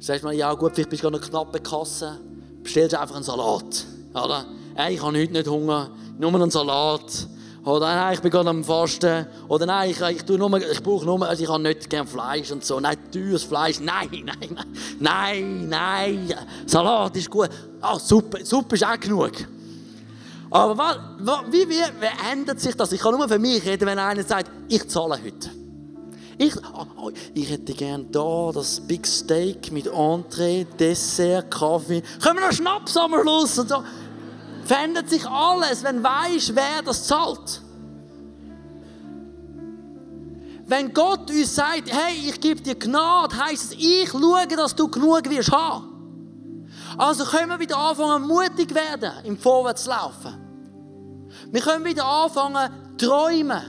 Du 0.00 0.04
sagst 0.04 0.24
mal, 0.24 0.34
ja 0.34 0.52
gut, 0.54 0.72
vielleicht 0.74 0.90
bist 0.90 1.04
du 1.04 1.10
gerade 1.10 1.22
noch 1.22 1.30
knapp 1.30 1.52
bei 1.52 1.60
Kasse, 1.60 2.18
bestellst 2.60 2.96
einfach 2.96 3.14
einen 3.14 3.22
Salat. 3.22 3.91
Oder? 4.14 4.46
Ich 4.90 5.02
habe 5.02 5.18
heute 5.18 5.32
nicht 5.32 5.48
Hunger, 5.48 5.90
nur 6.18 6.34
einen 6.34 6.50
Salat. 6.50 7.28
Oder 7.64 7.94
nein, 7.94 8.14
ich 8.14 8.20
bin 8.20 8.30
gerade 8.30 8.50
am 8.50 8.64
Fasten. 8.64 9.26
Oder 9.48 9.66
nein, 9.66 9.90
ich, 9.90 10.00
ich, 10.00 10.24
tue 10.24 10.36
nur, 10.36 10.54
ich 10.58 10.82
brauche 10.82 11.04
nur, 11.04 11.26
also 11.26 11.42
ich 11.42 11.48
habe 11.48 11.62
nicht 11.62 11.88
gern 11.88 12.06
Fleisch 12.06 12.50
und 12.50 12.64
so. 12.64 12.80
Nein, 12.80 12.96
teures 13.12 13.44
Fleisch. 13.44 13.78
Nein, 13.80 14.08
nein, 14.24 14.36
nein, 14.50 14.66
nein, 14.98 15.68
nein. 15.68 16.34
Salat 16.66 17.16
ist 17.16 17.30
gut. 17.30 17.50
Ah, 17.80 17.98
Suppe, 17.98 18.44
Suppe 18.44 18.74
ist 18.74 18.84
auch 18.84 18.98
genug. 18.98 19.32
Aber 20.50 20.76
was, 20.76 20.98
wie, 21.50 21.68
wie, 21.68 21.80
wie 22.00 22.30
ändert 22.32 22.60
sich 22.60 22.74
das? 22.74 22.92
Ich 22.92 23.00
kann 23.00 23.16
nur 23.16 23.28
für 23.28 23.38
mich 23.38 23.64
reden, 23.64 23.86
wenn 23.86 23.98
einer 23.98 24.22
sagt, 24.22 24.50
ich 24.68 24.86
zahle 24.88 25.14
heute. 25.22 25.50
Ich, 26.36 26.56
oh, 26.56 26.86
oh, 26.96 27.10
ich 27.34 27.48
hätte 27.48 27.72
gerne 27.72 28.04
da 28.10 28.50
das 28.52 28.80
Big 28.80 29.06
Steak 29.06 29.70
mit 29.70 29.86
Entree, 29.86 30.64
Dessert, 30.64 31.50
Kaffee. 31.50 32.02
Können 32.20 32.38
wir 32.38 32.46
noch 32.46 32.52
Schnaps 32.52 32.96
am 32.96 33.12
Schluss 33.20 33.58
und 33.60 33.68
so? 33.68 33.84
Verändert 34.64 35.08
sich 35.08 35.26
alles, 35.26 35.82
wenn 35.82 36.02
weißt, 36.02 36.54
wer 36.54 36.82
das 36.84 37.06
zahlt. 37.06 37.62
Wenn 40.66 40.94
Gott 40.94 41.30
uns 41.30 41.54
sagt, 41.54 41.92
hey, 41.92 42.14
ich 42.28 42.40
gebe 42.40 42.60
dir 42.60 42.74
Gnade, 42.74 43.36
heisst 43.36 43.72
es, 43.72 43.78
ich 43.78 44.08
schaue, 44.10 44.46
dass 44.46 44.74
du 44.74 44.88
genug 44.88 45.28
wirst 45.28 45.52
haben. 45.52 46.68
Also 46.96 47.24
können 47.24 47.50
wir 47.50 47.58
wieder 47.58 47.76
anfangen, 47.76 48.26
mutig 48.26 48.74
werden, 48.74 49.12
im 49.24 49.36
Vorwärts 49.36 49.84
zu 49.84 49.90
laufen. 49.90 51.28
Wir 51.50 51.60
können 51.60 51.84
wieder 51.84 52.04
anfangen, 52.04 52.96
träumen. 52.96 53.62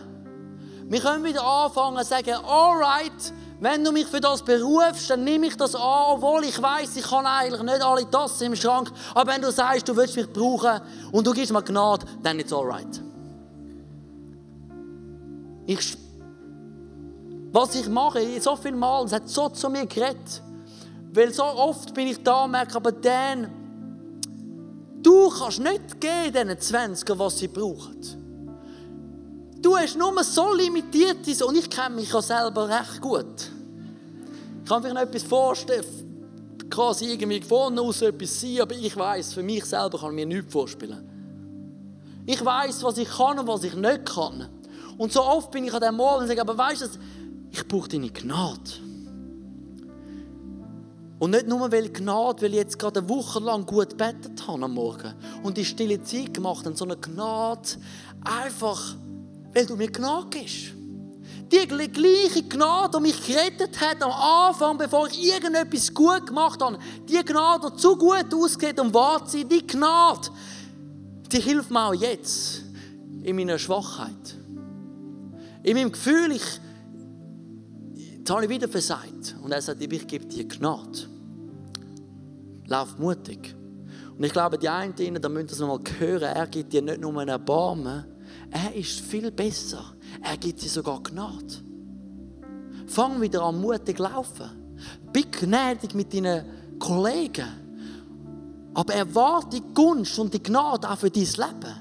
Wir 0.85 1.01
können 1.01 1.23
wieder 1.23 1.43
anfangen, 1.43 2.03
sagen, 2.03 2.35
alright, 2.45 3.33
wenn 3.63 3.81
du 3.81 3.93
mich 3.93 4.07
für 4.07 4.19
das 4.19 4.43
berufst, 4.43 5.09
dann 5.09 5.23
nehme 5.23 5.47
ich 5.47 5.55
das 5.55 5.73
an, 5.73 6.15
obwohl 6.15 6.43
ich 6.43 6.61
weiß, 6.61 6.97
ich 6.97 7.03
kann 7.03 7.25
eigentlich 7.25 7.61
nicht 7.61 7.81
alle 7.81 8.09
Tassen 8.11 8.47
im 8.47 8.57
Schrank. 8.57 8.91
Aber 9.15 9.31
wenn 9.31 9.41
du 9.41 9.53
sagst, 9.53 9.87
du 9.87 9.95
willst 9.95 10.17
mich 10.17 10.31
brauchen 10.33 10.81
und 11.13 11.25
du 11.25 11.31
gibst 11.31 11.53
mir 11.53 11.63
Gnade, 11.63 12.05
dann 12.21 12.39
ist 12.39 12.47
es 12.47 12.53
alright. 12.53 13.01
Ich, 15.65 15.97
was 17.53 17.73
ich 17.75 17.87
mache, 17.87 18.19
so 18.41 18.57
viel 18.57 18.73
Mal, 18.73 19.05
es 19.05 19.13
hat 19.13 19.29
so 19.29 19.47
zu 19.47 19.69
mir 19.69 19.85
geredet. 19.85 20.41
Weil 21.13 21.31
so 21.33 21.43
oft 21.43 21.93
bin 21.93 22.07
ich 22.07 22.21
da 22.21 22.43
und 22.43 22.51
merke, 22.51 22.75
aber 22.75 22.91
dann, 22.91 23.47
du 25.01 25.29
kannst 25.29 25.59
nicht 25.59 26.01
geben, 26.01 26.33
diesen 26.33 26.59
20 26.59 27.17
was 27.17 27.37
sie 27.37 27.47
brauchen. 27.47 28.22
Du 29.63 29.77
hast 29.77 29.97
nur 29.97 30.21
so 30.25 30.53
limitiertes 30.53 31.41
und 31.41 31.57
ich 31.57 31.69
kenne 31.69 31.95
mich 31.95 32.11
ja 32.11 32.21
selber 32.21 32.67
recht 32.67 32.99
gut. 32.99 33.49
Ich 34.61 34.69
kann 34.69 34.83
mir 34.83 35.01
etwas 35.01 35.23
vorstellen, 35.23 35.85
quasi 36.69 37.05
irgendwie 37.05 37.39
von 37.41 37.79
aus 37.79 38.01
etwas 38.01 38.41
sein, 38.41 38.59
aber 38.59 38.75
ich 38.75 38.95
weiß, 38.95 39.33
für 39.33 39.41
mich 39.41 39.63
selber 39.63 39.99
kann 39.99 40.09
ich 40.09 40.15
mir 40.15 40.25
nichts 40.25 40.51
vorstellen. 40.51 41.09
Ich 42.25 42.43
weiß, 42.43 42.83
was 42.83 42.97
ich 42.97 43.07
kann 43.07 43.39
und 43.39 43.47
was 43.47 43.63
ich 43.63 43.73
nicht 43.73 44.05
kann. 44.05 44.49
Und 44.97 45.13
so 45.13 45.23
oft 45.23 45.49
bin 45.51 45.63
ich 45.63 45.73
an 45.73 45.81
dem 45.81 45.95
Morgen 45.95 46.23
und 46.23 46.27
sage, 46.27 46.41
aber 46.41 46.57
weißt 46.57 46.81
du, 46.81 46.87
ich 47.49 47.65
brauche 47.65 47.87
deine 47.87 48.09
Gnade. 48.09 48.59
Und 51.19 51.31
nicht 51.31 51.47
nur, 51.47 51.71
weil 51.71 51.87
Gnade, 51.87 52.41
weil 52.41 52.51
ich 52.51 52.57
jetzt 52.57 52.77
gerade 52.77 52.99
eine 52.99 53.07
Woche 53.07 53.39
lang 53.39 53.65
gut 53.65 53.91
gebetet 53.91 54.45
habe 54.45 54.61
am 54.61 54.73
Morgen 54.73 55.13
und 55.41 55.55
die 55.55 55.63
stille 55.63 56.03
Zeit 56.03 56.33
gemacht 56.33 56.65
habe, 56.65 56.75
sondern 56.75 56.99
Gnade 56.99 57.69
einfach 58.25 58.95
weil 59.53 59.65
du 59.65 59.75
mir 59.75 59.91
Gnade 59.91 60.27
gibst. 60.29 60.73
Die 61.51 61.67
gleiche 61.67 62.43
Gnade, 62.49 62.97
die 62.97 63.01
mich 63.03 63.27
gerettet 63.27 63.79
hat 63.79 64.01
am 64.01 64.11
Anfang, 64.11 64.77
bevor 64.77 65.07
ich 65.07 65.23
irgendetwas 65.23 65.93
gut 65.93 66.25
gemacht 66.25 66.59
habe, 66.61 66.79
die 67.07 67.23
Gnade, 67.23 67.71
die 67.71 67.77
zu 67.77 67.95
gut 67.95 68.33
ausgeht, 68.33 68.79
um 68.79 68.91
wahr 68.93 69.23
zu 69.25 69.37
sein, 69.37 69.49
die 69.49 69.65
Gnade, 69.65 70.29
die 71.31 71.39
hilft 71.39 71.69
mir 71.69 71.87
auch 71.87 71.93
jetzt 71.93 72.63
in 73.21 73.35
meiner 73.35 73.59
Schwachheit. 73.59 74.35
In 75.61 75.77
meinem 75.77 75.91
Gefühl, 75.91 76.31
ich, 76.31 76.59
jetzt 77.95 78.29
habe 78.31 78.45
ich 78.45 78.49
wieder 78.49 78.67
versagt. 78.67 79.35
Und 79.43 79.51
er 79.51 79.61
sagt, 79.61 79.81
ich 79.81 80.07
gebe 80.07 80.25
dir 80.25 80.47
Gnade. 80.47 81.07
Lauf 82.65 82.97
mutig. 82.97 83.55
Und 84.17 84.23
ich 84.23 84.31
glaube, 84.31 84.57
die 84.57 84.69
einen, 84.69 85.21
da 85.21 85.29
müssen 85.29 85.47
das 85.47 85.59
nochmal 85.59 85.79
hören, 85.99 86.23
er 86.23 86.47
gibt 86.47 86.73
dir 86.73 86.81
nicht 86.81 86.99
nur 86.99 87.15
einen 87.19 87.29
Erbarmen, 87.29 88.05
er 88.53 88.75
ist 88.75 88.99
viel 88.99 89.31
besser. 89.31 89.83
Er 90.21 90.37
gibt 90.37 90.61
dir 90.61 90.69
sogar 90.69 91.01
Gnade. 91.01 91.63
Fang 92.85 93.19
wieder 93.19 93.41
an, 93.41 93.59
mutig 93.59 93.97
laufen. 93.97 94.75
Bin 95.11 95.25
gnädig 95.31 95.95
mit 95.95 96.13
deinen 96.13 96.77
Kollegen. 96.77 97.47
Aber 98.75 98.93
erwarte 98.93 99.57
die 99.57 99.73
Gunst 99.73 100.19
und 100.19 100.33
die 100.33 100.41
Gnade 100.41 100.87
auch 100.87 100.97
für 100.97 101.09
dein 101.09 101.23
Leben. 101.23 101.75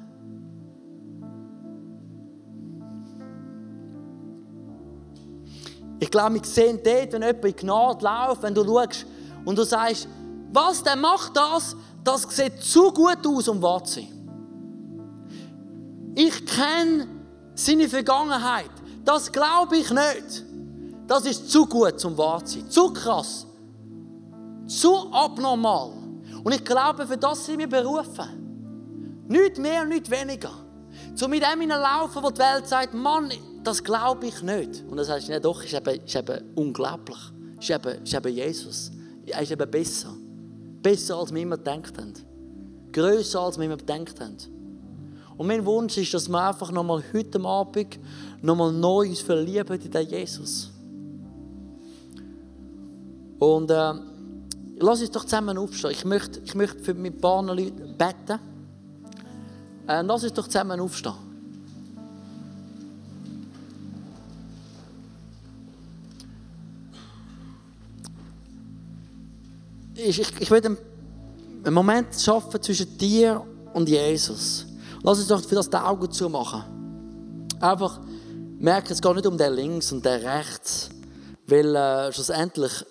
Ich 6.00 6.10
glaube, 6.10 6.34
wir 6.34 6.44
sehen 6.44 6.80
dort, 6.82 7.12
wenn 7.12 7.22
jemand 7.22 7.44
in 7.44 7.56
Gnade 7.56 8.04
läuft, 8.04 8.42
wenn 8.42 8.54
du 8.54 8.64
schaust 8.64 9.06
und 9.44 9.58
du 9.58 9.64
sagst, 9.64 10.08
was, 10.52 10.82
der 10.82 10.96
macht 10.96 11.36
das, 11.36 11.76
das 12.02 12.22
sieht 12.22 12.62
zu 12.62 12.90
gut 12.92 13.26
aus, 13.26 13.46
um 13.48 13.60
wahr 13.60 13.84
zu 13.84 14.00
sein. 14.00 14.11
Ich 16.14 16.46
kenne 16.46 17.08
seine 17.54 17.88
Vergangenheit. 17.88 18.70
Das 19.04 19.30
glaube 19.30 19.76
ich 19.76 19.90
nicht. 19.90 20.44
Das 21.06 21.26
ist 21.26 21.50
zu 21.50 21.66
gut 21.66 21.98
zum 21.98 22.16
wahr 22.16 22.44
zu. 22.44 22.68
Zu 22.68 22.92
krass. 22.92 23.46
Zu 24.66 25.12
abnormal. 25.12 25.90
Und 26.44 26.54
ich 26.54 26.64
glaube, 26.64 27.06
für 27.06 27.16
das 27.16 27.44
sind 27.44 27.58
wir 27.58 27.68
berufen. 27.68 29.24
Nicht 29.28 29.58
mehr, 29.58 29.84
nicht 29.84 30.10
weniger. 30.10 30.52
So 31.14 31.28
mit 31.28 31.42
dem 31.42 31.68
laufen, 31.68 32.22
wo 32.22 32.30
die 32.30 32.40
Welt 32.40 32.66
sagt, 32.66 32.94
Mann, 32.94 33.30
das 33.62 33.82
glaube 33.82 34.26
ich 34.26 34.42
nicht. 34.42 34.84
Und 34.88 35.02
sagst 35.04 35.28
du, 35.28 35.32
ja 35.32 35.40
doch, 35.40 35.62
ist 35.62 35.74
eben, 35.74 36.04
ist 36.04 36.16
eben 36.16 36.42
unglaublich. 36.54 37.18
Ist 37.60 37.70
eben, 37.70 38.02
ist 38.02 38.14
eben 38.14 38.34
Jesus. 38.34 38.90
Er 39.26 39.42
ist 39.42 39.52
eben 39.52 39.70
besser. 39.70 40.14
Besser, 40.82 41.16
als 41.16 41.32
wir 41.32 41.42
immer 41.42 41.58
gedacht 41.58 41.96
haben. 41.98 42.12
Grösser, 42.92 43.40
als 43.40 43.58
wir 43.58 43.66
immer 43.66 43.76
gedacht 43.76 44.20
haben. 44.20 44.36
Und 45.36 45.46
mein 45.46 45.64
Wunsch 45.64 45.96
ist, 45.98 46.12
dass 46.14 46.28
wir 46.28 46.48
einfach 46.48 46.70
nochmal 46.70 47.02
heute 47.12 47.42
Abend 47.44 47.98
nochmal 48.42 48.72
neu 48.72 49.08
uns 49.08 49.20
verlieben 49.20 49.80
in 49.80 49.90
den 49.90 50.08
Jesus. 50.08 50.70
Und 53.38 53.70
äh, 53.70 53.94
lass 54.78 55.00
uns 55.00 55.10
doch 55.10 55.24
zusammen 55.24 55.58
aufstehen. 55.58 55.90
Ich 55.90 56.04
möchte, 56.04 56.40
ich 56.44 56.54
möchte 56.54 56.78
für 56.82 56.94
mit 56.94 57.14
ein 57.14 57.20
paar 57.20 57.42
Leuten 57.42 57.96
beten. 57.96 58.38
Äh, 59.88 60.02
lass 60.02 60.22
uns 60.22 60.32
doch 60.32 60.46
zusammen 60.46 60.78
aufstehen. 60.80 61.14
Ich, 69.94 70.20
ich, 70.20 70.40
ich 70.40 70.50
will 70.50 70.64
einen 70.64 71.74
Moment 71.74 72.08
schaffen 72.20 72.60
zwischen 72.60 72.96
dir 72.98 73.44
und 73.72 73.88
Jesus. 73.88 74.66
Lass 75.04 75.18
uns 75.18 75.28
doch 75.28 75.42
für 75.42 75.56
das 75.56 75.68
die 75.68 75.76
Augen 75.76 76.10
zumachen. 76.12 76.62
Einfach 77.60 78.00
merken, 78.58 78.92
es 78.92 79.02
geht 79.02 79.14
nicht 79.16 79.26
um 79.26 79.36
den 79.36 79.52
links 79.54 79.90
und 79.90 80.04
den 80.04 80.24
rechts, 80.24 80.90
weil 81.48 81.74
äh, 81.74 82.12
schlussendlich 82.12 82.84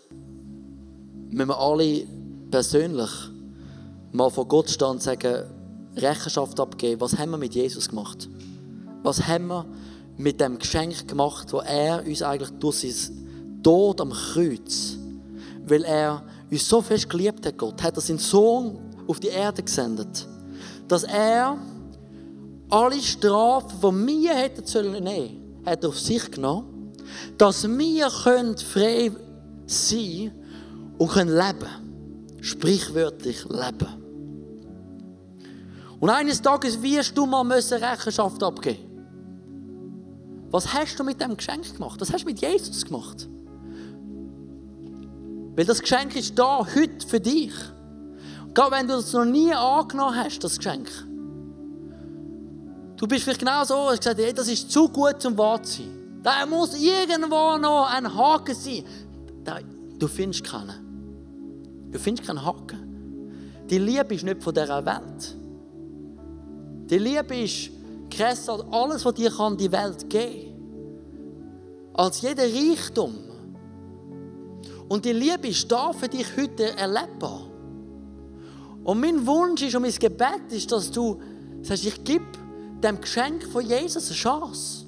müssen 1.29 1.47
wir 1.47 1.57
alle 1.57 2.05
persönlich 2.49 3.09
mal 4.11 4.29
vor 4.29 4.45
Gott 4.45 4.69
stehen 4.69 4.89
und 4.89 5.01
sagen, 5.01 5.45
Rechenschaft 5.95 6.59
abgeben, 6.59 6.99
was 6.99 7.17
haben 7.17 7.31
wir 7.31 7.37
mit 7.37 7.55
Jesus 7.55 7.87
gemacht? 7.87 8.29
Was 9.03 9.25
haben 9.27 9.47
wir 9.47 9.65
mit 10.17 10.41
dem 10.41 10.59
Geschenk 10.59 11.07
gemacht, 11.07 11.53
wo 11.53 11.59
er 11.59 12.05
uns 12.05 12.21
eigentlich 12.21 12.51
durch 12.59 12.79
sein 12.79 13.61
Tod 13.63 14.01
am 14.01 14.11
Kreuz, 14.11 14.97
weil 15.65 15.83
er 15.83 16.23
uns 16.49 16.67
so 16.67 16.81
fest 16.81 17.09
geliebt 17.09 17.45
hat, 17.45 17.57
Gott, 17.57 17.81
hat 17.81 17.95
er 17.95 18.01
seinen 18.01 18.19
Sohn 18.19 18.79
auf 19.07 19.21
die 19.21 19.29
Erde 19.29 19.63
gesendet, 19.63 20.27
dass 20.89 21.03
er 21.03 21.57
alle 22.71 23.01
Strafen, 23.01 23.79
die 24.07 24.23
wir 24.23 24.33
hätten 24.33 24.65
sollen 24.65 25.03
nehmen, 25.03 25.61
hat 25.65 25.83
er 25.83 25.89
auf 25.89 25.99
sich 25.99 26.31
genommen, 26.31 26.93
dass 27.37 27.67
wir 27.67 28.09
frei 28.09 29.11
sein 29.65 30.31
und 30.97 31.11
können 31.11 31.35
leben. 31.35 32.39
Sprichwörtlich 32.41 33.43
leben. 33.45 34.01
Und 35.99 36.09
eines 36.09 36.41
Tages 36.41 36.81
wirst 36.81 37.15
du 37.15 37.27
mal 37.27 37.45
Rechenschaft 37.51 38.41
abgeben. 38.41 38.87
Was 40.49 40.73
hast 40.73 40.97
du 40.97 41.03
mit 41.03 41.21
dem 41.21 41.37
Geschenk 41.37 41.73
gemacht? 41.73 42.01
Was 42.01 42.11
hast 42.11 42.23
du 42.23 42.29
mit 42.29 42.41
Jesus 42.41 42.83
gemacht? 42.83 43.29
Weil 45.55 45.65
das 45.65 45.79
Geschenk 45.79 46.15
ist 46.15 46.37
da, 46.39 46.59
heute 46.59 47.07
für 47.07 47.19
dich. 47.19 47.53
Gerade 48.53 48.71
wenn 48.71 48.87
du 48.87 48.95
es 48.95 49.13
noch 49.13 49.25
nie 49.25 49.53
angenommen 49.53 50.15
hast, 50.15 50.39
das 50.43 50.57
Geschenk. 50.57 50.89
Du 53.01 53.07
bist 53.07 53.23
vielleicht 53.23 53.39
genau 53.39 53.63
so, 53.63 53.89
hast 53.89 53.97
gesagt, 53.97 54.19
hey, 54.19 54.31
das 54.31 54.47
ist 54.47 54.69
zu 54.69 54.87
gut 54.87 55.19
zum 55.19 55.35
wahr 55.35 55.63
zu 55.63 55.81
sein. 55.81 56.19
Da 56.21 56.45
muss 56.45 56.79
irgendwo 56.79 57.57
noch 57.57 57.89
ein 57.91 58.05
Haken 58.15 58.53
sein. 58.53 58.83
Du 59.97 60.07
findest 60.07 60.43
keinen. 60.43 61.89
Du 61.91 61.97
findest 61.97 62.27
keinen 62.27 62.45
Haken. 62.45 63.65
Die 63.67 63.79
Liebe 63.79 64.13
ist 64.13 64.23
nicht 64.23 64.43
von 64.43 64.53
dieser 64.53 64.85
Welt. 64.85 65.35
Die 66.91 66.99
Liebe 66.99 67.37
ist 67.37 67.71
krasser 68.11 68.53
als 68.53 68.65
alles, 68.71 69.05
was 69.05 69.15
dir 69.15 69.31
kann 69.31 69.57
die 69.57 69.71
Welt 69.71 70.07
geben 70.07 70.53
kann. 71.95 72.05
Als 72.05 72.21
jeder 72.21 72.43
Reichtum. 72.43 73.15
Und 74.89 75.05
die 75.05 75.13
Liebe 75.13 75.47
ist 75.47 75.71
da 75.71 75.91
für 75.91 76.07
dich 76.07 76.27
heute 76.37 76.77
erlebbar. 76.77 77.47
Und 78.83 78.99
mein 79.01 79.25
Wunsch 79.25 79.63
ist 79.63 79.73
und 79.73 79.81
mein 79.81 79.91
Gebet 79.91 80.51
ist, 80.51 80.71
dass 80.71 80.91
du 80.91 81.19
sagst, 81.63 81.83
ich 81.83 82.03
gebe 82.03 82.40
dem 82.83 82.99
Geschenk 82.99 83.43
von 83.43 83.65
Jesus 83.65 84.07
eine 84.07 84.15
Chance. 84.15 84.85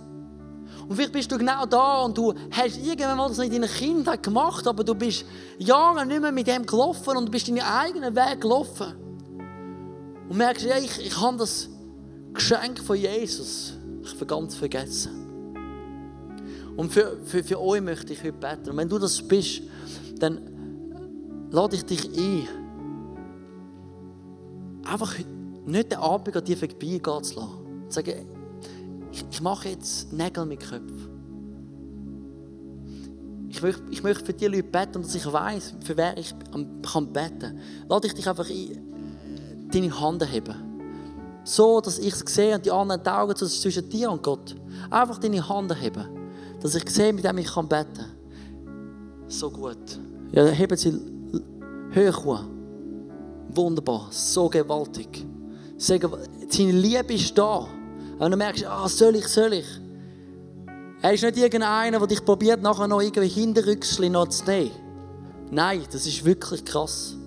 Und 0.88 0.96
vielleicht 0.96 1.14
bist 1.14 1.32
du 1.32 1.38
genau 1.38 1.66
da 1.66 2.02
und 2.02 2.18
du 2.18 2.34
hast 2.52 2.78
irgendwann 2.78 3.18
mal 3.18 3.30
das 3.30 3.40
in 3.40 3.52
deiner 3.52 3.68
Kindheit 3.68 4.22
gemacht, 4.22 4.68
aber 4.68 4.84
du 4.84 4.94
bist 4.94 5.26
Jahre 5.58 6.06
nicht 6.06 6.22
mehr 6.22 6.32
mit 6.32 6.48
dem 6.48 6.66
gelaufen 6.66 7.16
und 7.16 7.28
du 7.28 7.32
bist 7.32 7.48
deinen 7.48 7.62
eigenen 7.62 8.16
Weg 8.16 8.42
gelaufen. 8.42 8.94
Und 10.30 10.38
merkst, 10.38 10.66
ja, 10.66 10.78
ich, 10.78 11.06
ich 11.06 11.20
habe 11.20 11.38
das 11.38 11.70
Geschenk 12.34 12.80
von 12.80 12.98
Jesus 12.98 13.74
ich 14.04 14.28
ganz 14.28 14.56
vergessen. 14.56 15.24
Und 16.76 16.92
für, 16.92 17.18
für, 17.24 17.44
für 17.44 17.62
euch 17.62 17.82
möchte 17.82 18.14
ich 18.14 18.24
heute 18.24 18.34
beten. 18.34 18.72
Und 18.72 18.78
wenn 18.78 18.90
du 18.90 18.98
das 18.98 19.22
bist, 19.22 19.62
dann 20.20 20.42
lade 21.52 21.76
ich 21.76 21.86
dich 21.86 22.10
ein, 22.18 22.48
einfach 24.86 25.16
nicht 25.66 25.92
den 25.92 26.00
Abend 26.00 26.36
an 26.36 26.44
dir 26.44 26.58
vorbeigehen 26.58 27.24
zu 27.24 27.36
lassen. 27.36 27.63
Sagen, 27.94 28.26
ich, 29.12 29.24
ich 29.30 29.42
mache 29.42 29.70
jetzt 29.70 30.12
Nägel 30.12 30.46
mit 30.46 30.60
Köpfen. 30.60 31.10
Ich 33.50 33.62
möchte, 33.62 33.84
ich 33.92 34.02
möchte 34.02 34.26
für 34.26 34.34
die 34.34 34.48
Leute 34.48 34.64
beten, 34.64 35.04
dass 35.04 35.14
ich 35.14 35.32
weiß, 35.32 35.76
für 35.86 35.96
wer 35.96 36.18
ich 36.18 36.34
kann 36.92 37.14
beten. 37.14 37.60
Lade 37.88 38.08
ich 38.08 38.16
dich 38.16 38.28
einfach 38.28 38.50
ein, 38.50 39.70
deine 39.72 40.00
Hand 40.00 40.32
heben. 40.32 40.56
So, 41.44 41.80
dass 41.80 42.00
ich 42.00 42.14
es 42.14 42.20
sehe 42.22 42.56
und 42.56 42.66
die 42.66 42.72
anderen 42.72 43.04
die 43.04 43.10
Augen 43.10 43.36
zwischen 43.36 43.90
dir 43.90 44.12
und 44.12 44.24
Gott. 44.24 44.56
Einfach 44.90 45.20
deine 45.20 45.48
Hand 45.48 45.80
heben. 45.80 46.06
Dass 46.62 46.74
ich 46.74 46.90
sehe, 46.90 47.14
mit 47.14 47.24
dem 47.24 47.38
ich 47.38 47.54
kann 47.54 47.68
beten 47.68 47.94
kann. 47.94 49.28
So 49.28 49.52
gut. 49.52 50.00
Ja, 50.32 50.48
heben 50.48 50.78
sie 50.78 51.00
hoch. 51.96 52.44
Wunderbar. 53.50 54.08
So 54.10 54.50
gewaltig. 54.50 55.26
Seine 55.78 56.72
Liebe 56.72 57.14
ist 57.14 57.38
da. 57.38 57.68
Und 58.24 58.32
dann 58.32 58.40
merkst 58.40 58.64
du, 58.64 58.70
ah, 58.70 58.88
soll 58.88 59.18
ich, 59.18 59.28
soll 59.28 59.52
ich. 59.52 59.66
Er 61.02 61.14
ist 61.14 61.24
nicht 61.24 61.36
irgendeiner, 61.36 62.00
der 62.00 62.08
dich 62.08 62.24
probiert, 62.24 62.62
nachher 62.62 62.88
noch 62.88 63.02
irgendwie 63.02 63.28
Hinterrückschen 63.28 64.14
noch 64.14 64.30
zu 64.30 64.46
nehmen. 64.46 64.72
Nein, 65.52 65.82
das 65.92 66.08
ist 66.08 66.24
wirklich 66.24 66.64
krass. 66.64 67.18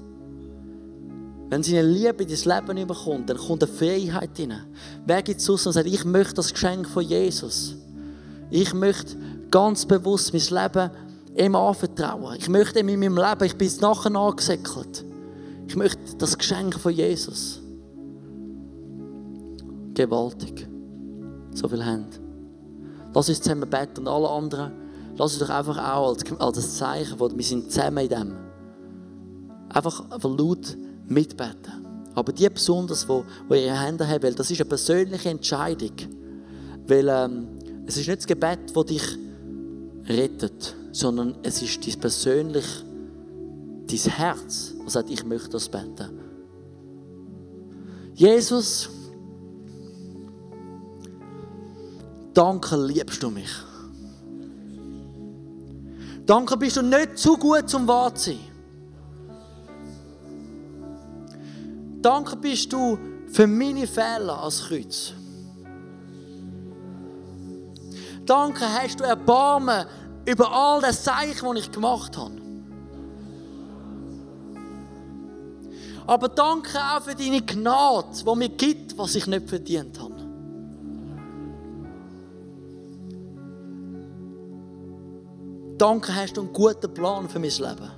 Wenn 1.51 1.63
seine 1.63 1.83
Liebe 1.83 2.25
in 2.25 2.29
dein 2.31 2.67
Leben 2.67 2.79
überkommt, 2.79 3.29
dann 3.29 3.37
kommt 3.37 3.63
eine 3.63 3.71
Freiheit 3.71 4.31
rein. 4.39 4.65
Wer 5.05 5.23
gibt 5.23 5.39
es 5.39 5.49
und 5.51 5.59
sagt, 5.59 5.87
ich 5.87 6.05
möchte 6.07 6.35
das 6.35 6.55
Geschenk 6.55 6.89
von 6.89 7.05
Jesus. 7.05 7.77
Ich 8.51 8.73
möchte 8.73 9.17
ganz 9.51 9.85
bewusst 9.85 10.33
mein 10.33 10.63
Leben 10.63 10.91
ihm 11.37 11.55
anvertrauen. 11.55 12.37
Ich 12.39 12.49
möchte 12.49 12.81
ihm 12.81 12.89
in 12.89 13.01
meinem 13.01 13.19
Leben, 13.19 13.45
ich 13.45 13.59
bin 13.59 13.71
nachher 13.83 14.17
angesäckelt. 14.17 15.05
Ich 15.69 15.77
möchte 15.77 16.17
das 16.17 16.39
Geschenk 16.39 16.81
von 16.81 16.93
Jesus. 16.93 17.61
Gewaltig. 19.93 20.67
So 21.57 21.69
viel 21.69 21.85
haben. 21.85 22.05
Lass 23.15 23.31
uns 23.31 23.41
zusammen 23.41 23.69
beten 23.69 24.01
und 24.01 24.09
alle 24.09 24.29
anderen, 24.29 24.73
lass 25.17 25.33
uns 25.33 25.39
doch 25.39 25.49
einfach 25.49 25.79
auch 25.79 26.09
als, 26.09 26.23
als 26.39 26.59
ein 26.59 26.71
Zeichen, 26.71 27.19
wir 27.19 27.45
sind 27.45 27.73
zusammen 27.73 28.05
in 28.05 28.09
dem. 28.11 28.37
Einfach, 29.71 30.11
einfach 30.11 30.29
laut 30.29 30.77
mitbeten. 31.09 31.87
Aber 32.15 32.33
die 32.33 32.49
besonders, 32.51 33.07
die, 33.07 33.55
ihre 33.55 33.81
Hände 33.81 34.07
haben, 34.07 34.23
weil 34.23 34.35
das 34.35 34.51
ist 34.51 34.61
eine 34.61 34.69
persönliche 34.69 35.31
Entscheidung. 35.31 35.93
Weil 36.87 37.09
ähm, 37.09 37.49
es 37.87 37.97
ist 37.97 38.07
nicht 38.07 38.19
das 38.19 38.27
Gebet, 38.27 38.59
das 38.75 38.85
dich 38.85 39.19
rettet, 40.09 40.77
sondern 40.93 41.37
es 41.43 41.63
ist 41.63 41.87
dein 41.87 41.99
persönlich, 42.01 42.67
dein 43.87 44.13
Herz, 44.13 44.75
das 44.85 44.93
sagt, 44.93 45.11
ich 45.11 45.25
möchte 45.25 45.51
das 45.51 45.71
beten. 45.71 46.21
Jesus, 48.15 48.91
danke, 52.37 52.77
liebst 52.77 53.23
du 53.23 53.31
mich. 53.31 53.51
Danke, 56.27 56.57
bist 56.57 56.77
du 56.77 56.83
nicht 56.83 57.19
zu 57.19 57.37
gut 57.37 57.69
zum 57.69 57.87
wahr 57.89 58.15
zu 58.15 58.31
sein. 58.31 58.41
Danke 62.03 62.37
bist 62.37 62.73
du 62.73 62.99
für 63.29 63.47
meine 63.47 63.87
Fehler 63.87 64.43
als 64.43 64.65
Kreuz. 64.65 65.13
Danke 68.25 68.65
hast 68.65 69.01
du 69.01 69.05
Erbarmen 69.05 69.87
über 70.25 70.53
all 70.53 70.81
das 70.81 71.05
Zeichen, 71.05 71.55
die 71.55 71.61
ich 71.61 71.71
gemacht 71.71 72.17
habe. 72.17 72.35
Aber 76.07 76.29
danke 76.29 76.79
auch 76.79 77.03
für 77.03 77.15
deine 77.15 77.41
Gnade, 77.41 78.09
die 78.25 78.37
mir 78.37 78.49
gibt, 78.49 78.99
was 78.99 79.15
ich 79.15 79.27
nicht 79.27 79.49
verdient 79.49 79.99
habe. 80.01 80.16
Danke 85.79 86.15
hast 86.15 86.39
du 86.39 86.41
einen 86.41 86.53
guten 86.55 86.93
Plan 86.95 87.29
für 87.29 87.39
mein 87.39 87.51
Leben. 87.51 87.91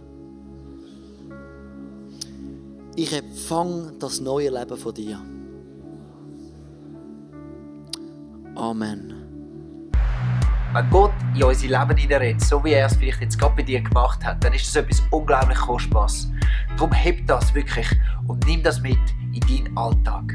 Ich 2.97 3.13
empfange 3.13 3.93
das 4.01 4.21
neue 4.21 4.51
Leben 4.51 4.77
von 4.77 4.93
dir. 4.95 5.21
Amen. 8.57 9.15
Wenn 10.73 10.91
Gott 10.91 11.13
in 11.37 11.45
unser 11.45 11.69
Leben 11.69 11.97
hineinredet, 11.97 12.41
so 12.43 12.65
wie 12.65 12.73
er 12.73 12.87
es 12.87 12.97
vielleicht 12.97 13.21
jetzt 13.21 13.39
gerade 13.39 13.55
bei 13.55 13.63
dir 13.63 13.81
gemacht 13.81 14.25
hat, 14.25 14.43
dann 14.43 14.53
ist 14.55 14.67
das 14.67 14.83
etwas 14.83 15.01
unglaublich 15.13 15.59
Kostbares. 15.59 16.29
Darum 16.77 16.91
heb 16.91 17.25
das 17.29 17.55
wirklich 17.55 17.87
und 18.27 18.45
nimm 18.45 18.61
das 18.65 18.81
mit 18.81 18.99
in 19.33 19.41
deinen 19.41 19.79
Alltag. 19.79 20.35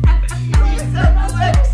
Reset, 0.53 1.15
reset. 1.15 1.70